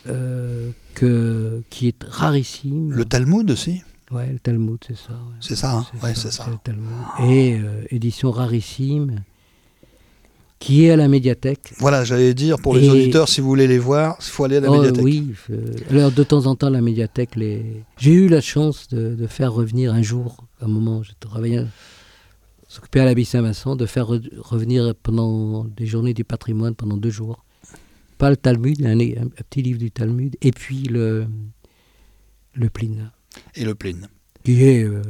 euh, 0.08 0.70
que, 0.94 1.62
qui 1.70 1.88
est 1.88 2.04
rarissime. 2.06 2.92
Le 2.92 3.04
Talmud 3.06 3.50
aussi 3.50 3.82
Ouais, 4.10 4.26
le 4.32 4.38
Talmud, 4.38 4.78
c'est 4.86 4.96
ça. 4.96 5.12
ouais. 5.12 5.36
C'est 5.40 5.56
ça, 5.56 5.72
hein 5.76 5.86
Ouais, 6.02 6.14
c'est 6.14 6.32
ça. 6.32 6.46
le 6.50 6.56
Talmud. 6.62 6.88
Et 7.30 7.58
euh, 7.58 7.82
édition 7.90 8.30
rarissime 8.30 9.20
qui 10.58 10.84
est 10.86 10.90
à 10.90 10.96
la 10.96 11.06
médiathèque. 11.08 11.72
Voilà, 11.78 12.04
j'allais 12.04 12.34
dire 12.34 12.58
pour 12.58 12.74
les 12.74 12.84
Et- 12.86 12.90
auditeurs, 12.90 13.28
si 13.28 13.40
vous 13.40 13.46
voulez 13.48 13.68
les 13.68 13.78
voir, 13.78 14.16
il 14.20 14.24
faut 14.24 14.44
aller 14.44 14.56
à 14.56 14.60
la 14.60 14.70
Oh, 14.70 14.76
médiathèque. 14.78 15.04
oui, 15.04 15.32
euh, 15.50 15.72
alors 15.90 16.10
de 16.10 16.22
temps 16.24 16.46
en 16.46 16.56
temps, 16.56 16.68
la 16.70 16.80
médiathèque, 16.80 17.36
les... 17.36 17.84
j'ai 17.96 18.12
eu 18.12 18.28
la 18.28 18.40
chance 18.40 18.88
de, 18.88 19.14
de 19.14 19.26
faire 19.28 19.52
revenir 19.52 19.92
un 19.94 20.02
jour, 20.02 20.44
à 20.60 20.64
un 20.64 20.68
moment, 20.68 21.02
je 21.04 21.12
travaillais, 21.20 21.58
à 21.58 23.04
l'abbaye 23.04 23.24
Saint-Vincent, 23.24 23.76
de 23.76 23.86
faire 23.86 24.06
re- 24.10 24.28
revenir 24.38 24.94
pendant 25.02 25.64
des 25.64 25.86
journées 25.86 26.12
du 26.14 26.24
patrimoine, 26.24 26.74
pendant 26.74 26.96
deux 26.96 27.10
jours. 27.10 27.44
Pas 28.18 28.30
le 28.30 28.36
Talmud, 28.36 28.84
un 28.84 28.98
petit 29.48 29.62
livre 29.62 29.78
du 29.78 29.92
Talmud, 29.92 30.36
et 30.42 30.50
puis 30.50 30.82
le, 30.82 31.26
le 32.54 32.68
Pline, 32.68 33.12
Et 33.54 33.64
le 33.64 33.76
Pline. 33.76 34.08
qui 34.42 34.64
est... 34.64 34.82
euh, 34.82 35.02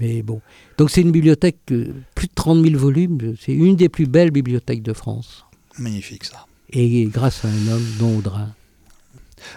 mais 0.00 0.22
bon. 0.22 0.40
Donc 0.78 0.90
c'est 0.90 1.00
une 1.02 1.12
bibliothèque, 1.12 1.58
euh, 1.72 1.92
plus 2.14 2.26
de 2.28 2.32
30 2.34 2.64
000 2.64 2.78
volumes, 2.78 3.34
c'est 3.40 3.52
une 3.52 3.76
des 3.76 3.88
plus 3.88 4.06
belles 4.06 4.30
bibliothèques 4.30 4.82
de 4.82 4.92
France. 4.92 5.44
Magnifique 5.78 6.24
ça. 6.24 6.46
Et 6.70 7.04
grâce 7.04 7.44
à 7.44 7.48
un 7.48 7.68
homme, 7.72 7.84
Don 7.98 8.18
Audrin. 8.18 8.48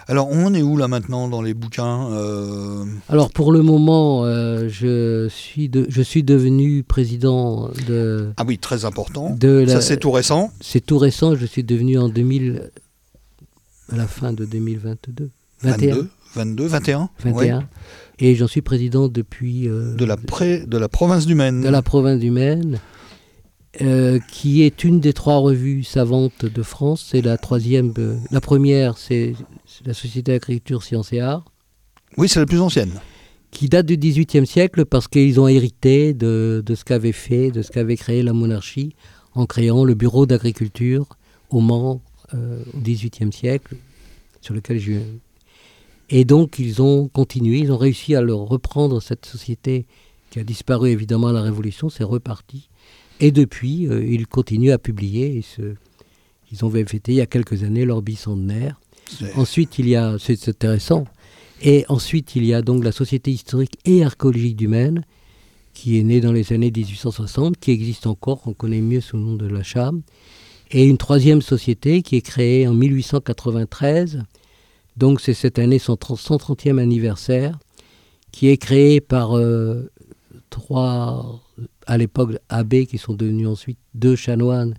Alors, 0.06 0.28
on 0.30 0.52
est 0.54 0.62
où 0.62 0.76
là 0.76 0.86
maintenant 0.86 1.26
dans 1.28 1.42
les 1.42 1.54
bouquins 1.54 2.12
euh, 2.12 2.84
Alors 3.08 3.30
pour 3.30 3.50
le 3.50 3.62
moment, 3.62 4.24
euh, 4.24 4.68
je, 4.68 5.26
suis 5.28 5.68
de- 5.68 5.86
je 5.88 6.02
suis 6.02 6.22
devenu 6.22 6.82
président 6.84 7.70
de, 7.88 8.30
Ah 8.36 8.44
oui, 8.46 8.58
très 8.58 8.84
important. 8.84 9.34
de 9.34 9.48
la... 9.66 9.72
Ça, 9.74 9.80
c'est 9.80 9.96
tout 9.96 10.10
récent? 10.12 10.52
c'est 10.60 10.84
tout 10.84 10.98
récent, 10.98 11.34
je 11.34 11.46
suis 11.46 11.64
devenu 11.64 11.98
en 11.98 12.08
2000, 12.08 12.70
à 13.90 13.96
la 13.96 14.06
fin 14.06 14.32
de 14.32 14.44
2022. 14.44 15.30
21. 15.62 15.94
22, 15.94 16.08
22, 16.34 16.66
21. 16.66 17.10
21. 17.24 17.58
ouais. 17.58 17.64
Et 18.18 18.34
j'en 18.34 18.46
suis 18.46 18.60
président 18.62 19.08
depuis... 19.08 19.68
euh, 19.68 19.94
De, 19.94 20.04
la 20.04 20.16
pré- 20.16 20.64
de 20.66 20.76
la 20.78 20.88
province 20.88 21.26
du 21.26 21.34
Maine. 21.34 21.62
de 21.62 21.68
la 21.68 21.82
province 21.82 22.20
du 22.20 22.30
Maine, 22.30 22.78
euh, 23.80 24.18
qui 24.30 24.62
est 24.62 24.84
une 24.84 25.00
des 25.00 25.12
trois 25.12 25.38
revues 25.38 25.84
savantes 25.84 26.44
de 26.44 26.62
France. 26.62 27.06
C'est 27.10 27.22
la 27.22 27.38
troisième. 27.38 27.92
euh, 27.98 28.16
la 28.30 28.40
première, 28.40 28.98
c'est 28.98 29.34
la 29.86 29.94
Société 29.94 30.32
d'agriculture, 30.32 30.82
sciences 30.82 31.12
et 31.12 31.20
arts. 31.20 31.44
Oui, 32.16 32.28
c'est 32.28 32.40
la 32.40 32.46
plus 32.46 32.60
ancienne. 32.60 32.92
qui 33.52 33.68
date 33.68 33.86
du 33.86 33.96
XVIIIe 33.96 34.46
siècle 34.46 34.84
parce 34.84 35.08
qu'ils 35.08 35.40
ont 35.40 35.48
hérité 35.48 36.12
de, 36.12 36.62
de 36.64 36.74
ce 36.74 36.84
qu'avait 36.84 37.12
fait, 37.12 37.50
de 37.50 37.62
ce 37.62 37.70
qu'avait 37.70 37.96
créé 37.96 38.22
la 38.22 38.32
monarchie 38.32 38.94
en 39.34 39.46
créant 39.46 39.84
le 39.84 39.94
bureau 39.94 40.26
d'agriculture 40.26 41.06
au 41.50 41.60
Mans 41.60 42.02
au 42.32 42.36
XVIIIe 42.78 43.32
siècle, 43.32 43.74
sur 44.40 44.54
lequel 44.54 44.78
j'ai... 44.78 45.00
Et 46.10 46.24
donc 46.24 46.58
ils 46.58 46.82
ont 46.82 47.08
continué, 47.08 47.58
ils 47.58 47.72
ont 47.72 47.76
réussi 47.78 48.14
à 48.14 48.20
leur 48.20 48.40
reprendre 48.40 49.00
cette 49.00 49.26
société 49.26 49.86
qui 50.30 50.38
a 50.40 50.44
disparu 50.44 50.90
évidemment 50.90 51.28
à 51.28 51.32
la 51.32 51.42
Révolution, 51.42 51.88
c'est 51.88 52.04
reparti. 52.04 52.68
Et 53.20 53.30
depuis, 53.32 53.86
euh, 53.88 54.04
ils 54.04 54.26
continuent 54.26 54.72
à 54.72 54.78
publier. 54.78 55.36
Et 55.36 55.42
se- 55.42 55.74
ils 56.52 56.64
ont 56.64 56.70
fêté 56.70 57.12
il 57.12 57.16
y 57.16 57.20
a 57.20 57.26
quelques 57.26 57.62
années 57.62 57.84
leur 57.84 58.02
bicentenaire. 58.02 58.80
Ensuite, 59.36 59.78
il 59.78 59.88
y 59.88 59.96
a, 59.96 60.16
c'est 60.18 60.48
intéressant, 60.48 61.04
et 61.62 61.84
ensuite 61.88 62.36
il 62.36 62.44
y 62.44 62.54
a 62.54 62.62
donc 62.62 62.84
la 62.84 62.92
Société 62.92 63.30
historique 63.32 63.76
et 63.84 64.04
archéologique 64.04 64.56
du 64.56 64.68
Maine, 64.68 65.04
qui 65.74 65.98
est 65.98 66.02
née 66.04 66.20
dans 66.20 66.32
les 66.32 66.52
années 66.52 66.70
1860, 66.74 67.56
qui 67.58 67.70
existe 67.72 68.06
encore, 68.06 68.40
qu'on 68.42 68.52
connaît 68.54 68.80
mieux 68.80 69.00
sous 69.00 69.16
le 69.16 69.22
nom 69.22 69.34
de 69.34 69.46
la 69.46 69.62
CHAM, 69.64 70.02
et 70.70 70.84
une 70.84 70.98
troisième 70.98 71.42
société 71.42 72.02
qui 72.02 72.16
est 72.16 72.20
créée 72.20 72.66
en 72.68 72.74
1893, 72.74 74.22
donc 75.00 75.20
c'est 75.20 75.34
cette 75.34 75.58
année 75.58 75.78
son 75.78 75.96
30 75.96 76.18
130e 76.18 76.78
anniversaire, 76.78 77.58
qui 78.32 78.48
est 78.48 78.56
créée 78.58 79.00
par 79.00 79.36
euh, 79.36 79.90
trois, 80.50 81.40
à 81.86 81.96
l'époque, 81.98 82.36
abbés 82.48 82.86
qui 82.86 82.98
sont 82.98 83.14
devenus 83.14 83.48
ensuite 83.48 83.78
deux 83.94 84.14
chanoines 84.16 84.74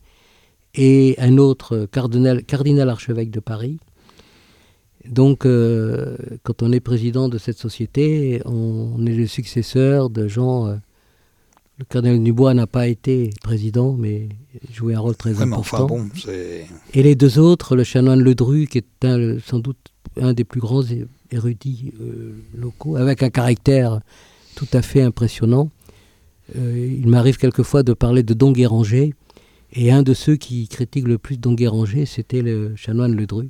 et 0.75 1.15
un 1.17 1.37
autre 1.37 1.85
cardinal, 1.91 2.43
cardinal 2.45 2.87
archevêque 2.89 3.31
de 3.31 3.41
Paris. 3.41 3.79
Donc, 5.09 5.45
euh, 5.45 6.15
quand 6.43 6.61
on 6.61 6.71
est 6.71 6.79
président 6.79 7.27
de 7.27 7.37
cette 7.39 7.57
société, 7.57 8.41
on, 8.45 8.93
on 8.97 9.05
est 9.05 9.15
le 9.15 9.27
successeur 9.27 10.09
de 10.09 10.27
gens. 10.27 10.67
euh, 10.67 10.75
le 11.79 11.85
cardinal 11.85 12.21
Dubois 12.23 12.53
n'a 12.53 12.67
pas 12.67 12.87
été 12.87 13.31
président, 13.41 13.93
mais 13.93 14.29
joué 14.71 14.93
un 14.93 14.99
rôle 14.99 15.15
très 15.15 15.33
important. 15.41 15.59
enfin 15.61 15.85
bon. 15.87 16.07
Et 16.93 17.01
les 17.01 17.15
deux 17.15 17.39
autres, 17.39 17.75
le 17.75 17.83
chanoine 17.83 18.21
Ledru, 18.21 18.67
qui 18.67 18.77
est 18.77 19.05
un- 19.05 19.39
sans 19.39 19.57
doute 19.59 19.90
un 20.19 20.33
des 20.33 20.43
plus 20.43 20.59
grands 20.59 20.83
érudits 21.31 21.93
euh, 22.01 22.33
locaux, 22.55 22.95
avec 22.97 23.23
un 23.23 23.29
caractère 23.29 23.99
tout 24.55 24.67
à 24.73 24.81
fait 24.81 25.01
impressionnant. 25.01 25.69
Euh, 26.57 26.97
il 26.99 27.07
m'arrive 27.07 27.37
quelquefois 27.37 27.83
de 27.83 27.93
parler 27.93 28.23
de 28.23 28.33
Don 28.33 28.51
Guéranger, 28.51 29.13
et 29.73 29.91
un 29.91 30.03
de 30.03 30.13
ceux 30.13 30.35
qui 30.35 30.67
critiquent 30.67 31.07
le 31.07 31.17
plus 31.17 31.37
Don 31.37 31.53
Guéranger, 31.53 32.05
c'était 32.05 32.41
le 32.41 32.75
chanoine 32.75 33.15
Ledru. 33.15 33.49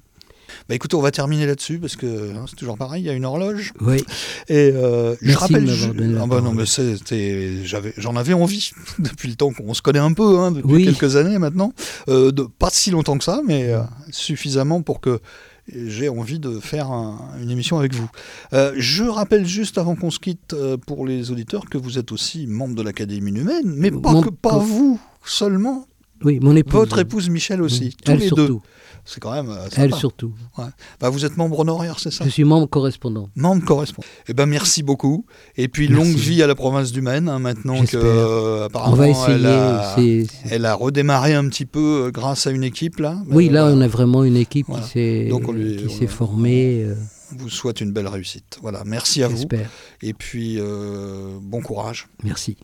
Bah 0.67 0.75
écoutez, 0.75 0.97
on 0.97 1.01
va 1.01 1.11
terminer 1.11 1.45
là-dessus 1.45 1.79
parce 1.79 1.95
que 1.95 2.35
hein, 2.35 2.43
c'est 2.47 2.57
toujours 2.57 2.77
pareil, 2.77 3.03
il 3.03 3.05
y 3.05 3.09
a 3.09 3.13
une 3.13 3.23
horloge. 3.23 3.71
Oui, 3.79 4.03
Et 4.49 4.69
euh, 4.75 5.15
je 5.21 5.35
rappelle. 5.37 5.65
la 5.65 6.23
Ah 6.23 6.27
bah 6.27 6.41
non, 6.41 6.51
mais 6.53 6.65
c'était, 6.65 7.63
j'avais, 7.63 7.93
j'en 7.97 8.17
avais 8.17 8.33
envie 8.33 8.71
depuis 8.99 9.29
le 9.29 9.35
temps 9.35 9.53
qu'on 9.53 9.73
se 9.73 9.81
connaît 9.81 9.99
un 9.99 10.11
peu, 10.11 10.39
hein, 10.39 10.51
depuis 10.51 10.73
Oui. 10.73 10.83
quelques 10.85 11.15
années 11.15 11.39
maintenant. 11.39 11.73
Euh, 12.09 12.31
de, 12.33 12.43
pas 12.43 12.69
si 12.69 12.91
longtemps 12.91 13.17
que 13.17 13.23
ça, 13.23 13.41
mais 13.47 13.71
euh, 13.71 13.79
suffisamment 14.11 14.81
pour 14.81 14.99
que 14.99 15.19
j'ai 15.67 16.09
envie 16.09 16.39
de 16.39 16.59
faire 16.59 16.91
un- 16.91 17.19
une 17.41 17.49
émission 17.51 17.77
avec 17.77 17.93
vous. 17.93 18.09
Euh, 18.53 18.73
je 18.77 19.03
rappelle 19.03 19.45
juste 19.45 19.77
avant 19.77 19.95
qu'on 19.95 20.11
se 20.11 20.19
quitte 20.19 20.53
euh, 20.53 20.77
pour 20.77 21.05
les 21.05 21.31
auditeurs 21.31 21.65
que 21.69 21.77
vous 21.77 21.97
êtes 21.97 22.11
aussi 22.11 22.47
membre 22.47 22.75
de 22.75 22.81
l'Académie 22.81 23.31
humaine, 23.31 23.63
mais 23.65 23.91
pas 23.91 24.11
Mon- 24.11 24.21
que 24.21 24.29
pas 24.29 24.57
vous 24.57 24.99
seulement, 25.23 25.85
oui, 26.23 26.39
mon 26.41 26.55
épouse. 26.55 26.73
votre 26.79 26.99
épouse 26.99 27.29
Michel 27.29 27.61
aussi, 27.61 27.83
Oui. 27.83 27.95
tous 28.03 28.11
les 28.13 28.27
surtout. 28.27 28.47
deux. 28.47 28.57
C'est 29.05 29.19
quand 29.19 29.31
même 29.33 29.49
euh, 29.49 29.63
sympa. 29.69 29.81
Elle 29.83 29.93
surtout. 29.95 30.33
Bah, 30.99 31.09
vous 31.09 31.25
êtes 31.25 31.37
membre 31.37 31.59
honoraire, 31.59 31.99
c'est 31.99 32.11
ça? 32.11 32.23
Je 32.23 32.29
suis 32.29 32.43
membre 32.43 32.67
correspondant. 32.67 33.29
Membre 33.35 33.65
correspond. 33.65 34.03
Eh 34.27 34.33
ben 34.33 34.45
merci 34.45 34.83
beaucoup. 34.83 35.25
Et 35.57 35.67
puis 35.67 35.89
Merci. 35.89 36.03
longue 36.11 36.17
vie 36.19 36.43
à 36.43 36.47
la 36.47 36.55
province 36.55 36.91
du 36.91 37.01
Maine, 37.01 37.27
hein, 37.29 37.39
maintenant 37.39 37.83
que 37.83 37.97
euh, 37.97 38.65
apparemment 38.65 38.93
On 38.93 38.95
va 38.95 39.09
essayer. 39.09 40.27
elle, 40.49 40.65
a, 40.65 40.69
elle 40.73 40.73
redémarré 40.73 41.33
un 41.33 41.47
petit 41.49 41.65
peu 41.65 42.05
euh, 42.07 42.11
grâce 42.11 42.47
à 42.47 42.51
une 42.51 42.63
équipe 42.63 42.99
là. 42.99 43.17
Oui, 43.29 43.49
là, 43.49 43.65
on 43.67 43.81
a 43.81 43.87
vraiment 43.87 44.23
une 44.23 44.37
équipe 44.37 44.67
Voilà. 44.67 44.83
qui 44.85 44.91
s'est 44.91 45.29
on 45.31 46.07
formée. 46.07 46.83
euh, 46.83 46.95
On 47.33 47.37
vous 47.37 47.49
souhaite 47.49 47.81
une 47.81 47.91
belle 47.91 48.07
réussite. 48.07 48.59
Voilà, 48.61 48.83
merci 48.85 49.23
à 49.23 49.27
vous. 49.27 49.43
Et 50.01 50.13
puis 50.13 50.59
bon 51.41 51.61
courage. 51.61 52.07
Merci. 52.23 52.57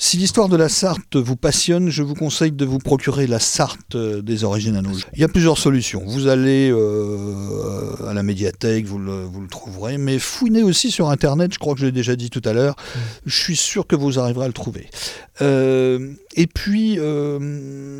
Si 0.00 0.16
l'histoire 0.16 0.48
de 0.48 0.56
la 0.56 0.68
Sarthe 0.68 1.16
vous 1.16 1.34
passionne, 1.34 1.90
je 1.90 2.04
vous 2.04 2.14
conseille 2.14 2.52
de 2.52 2.64
vous 2.64 2.78
procurer 2.78 3.26
la 3.26 3.40
Sarthe 3.40 3.96
euh, 3.96 4.22
des 4.22 4.44
origines 4.44 4.76
à 4.76 4.80
nos 4.80 4.92
jours. 4.92 5.02
Il 5.14 5.20
y 5.20 5.24
a 5.24 5.28
plusieurs 5.28 5.58
solutions. 5.58 6.04
Vous 6.06 6.28
allez 6.28 6.70
euh, 6.70 8.06
à 8.08 8.14
la 8.14 8.22
médiathèque, 8.22 8.86
vous 8.86 9.00
le, 9.00 9.24
vous 9.24 9.40
le 9.40 9.48
trouverez, 9.48 9.98
mais 9.98 10.20
fouinez 10.20 10.62
aussi 10.62 10.92
sur 10.92 11.10
Internet, 11.10 11.52
je 11.52 11.58
crois 11.58 11.74
que 11.74 11.80
je 11.80 11.86
l'ai 11.86 11.92
déjà 11.92 12.14
dit 12.14 12.30
tout 12.30 12.42
à 12.44 12.52
l'heure. 12.52 12.76
Je 13.26 13.36
suis 13.36 13.56
sûr 13.56 13.88
que 13.88 13.96
vous 13.96 14.20
arriverez 14.20 14.44
à 14.44 14.46
le 14.46 14.54
trouver. 14.54 14.88
Euh, 15.42 16.12
et 16.36 16.46
puis, 16.46 16.94
euh, 16.98 17.38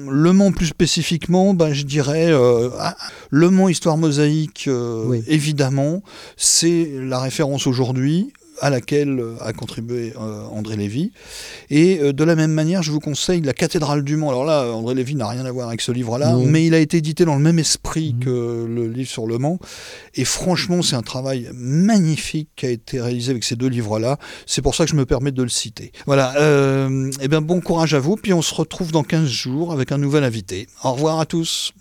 Le 0.08 0.32
Mans 0.32 0.52
plus 0.52 0.66
spécifiquement, 0.66 1.52
ben, 1.52 1.72
je 1.72 1.82
dirais, 1.82 2.32
ah, 2.78 2.96
Le 3.30 3.50
Mans 3.50 3.68
Histoire 3.68 3.96
Mosaïque, 3.96 4.70
Oui. 4.72 5.24
évidemment, 5.26 6.04
c'est 6.36 6.92
la 7.02 7.18
référence 7.18 7.66
aujourd'hui 7.66 8.32
à 8.60 8.70
laquelle 8.70 9.20
euh, 9.20 9.34
a 9.40 9.52
contribué 9.52 10.12
euh, 10.20 10.44
André 10.46 10.76
Lévy. 10.76 11.12
Et 11.70 12.00
euh, 12.00 12.12
de 12.12 12.24
la 12.24 12.34
même 12.34 12.52
manière, 12.52 12.82
je 12.82 12.90
vous 12.90 13.00
conseille 13.00 13.40
La 13.40 13.52
cathédrale 13.52 14.02
du 14.02 14.16
Mans. 14.16 14.30
Alors 14.30 14.44
là, 14.44 14.72
André 14.72 14.94
Lévy 14.94 15.14
n'a 15.14 15.28
rien 15.28 15.44
à 15.44 15.50
voir 15.52 15.68
avec 15.68 15.80
ce 15.80 15.92
livre-là, 15.92 16.36
mais 16.44 16.66
il 16.66 16.74
a 16.74 16.78
été 16.78 16.98
édité 16.98 17.24
dans 17.24 17.34
le 17.36 17.42
même 17.42 17.58
esprit 17.58 18.14
Mhm. 18.14 18.24
que 18.24 18.66
le 18.68 18.88
livre 18.88 19.10
sur 19.10 19.26
Le 19.26 19.38
Mans. 19.38 19.58
Et 20.14 20.24
franchement, 20.24 20.82
c'est 20.82 20.96
un 20.96 21.02
travail 21.02 21.48
magnifique 21.54 22.48
qui 22.56 22.66
a 22.66 22.70
été 22.70 23.00
réalisé 23.00 23.30
avec 23.30 23.44
ces 23.44 23.56
deux 23.56 23.68
livres-là. 23.68 24.18
C'est 24.46 24.62
pour 24.62 24.74
ça 24.74 24.84
que 24.84 24.90
je 24.90 24.96
me 24.96 25.06
permets 25.06 25.32
de 25.32 25.42
le 25.42 25.48
citer. 25.48 25.92
Voilà. 26.06 26.32
Et 27.20 27.28
bien, 27.28 27.40
bon 27.40 27.60
courage 27.60 27.94
à 27.94 28.00
vous. 28.00 28.16
Puis 28.16 28.32
on 28.32 28.42
se 28.42 28.54
retrouve 28.54 28.92
dans 28.92 29.02
15 29.02 29.28
jours 29.28 29.72
avec 29.72 29.92
un 29.92 29.98
nouvel 29.98 30.24
invité. 30.24 30.66
Au 30.84 30.92
revoir 30.92 31.20
à 31.20 31.26
tous. 31.26 31.72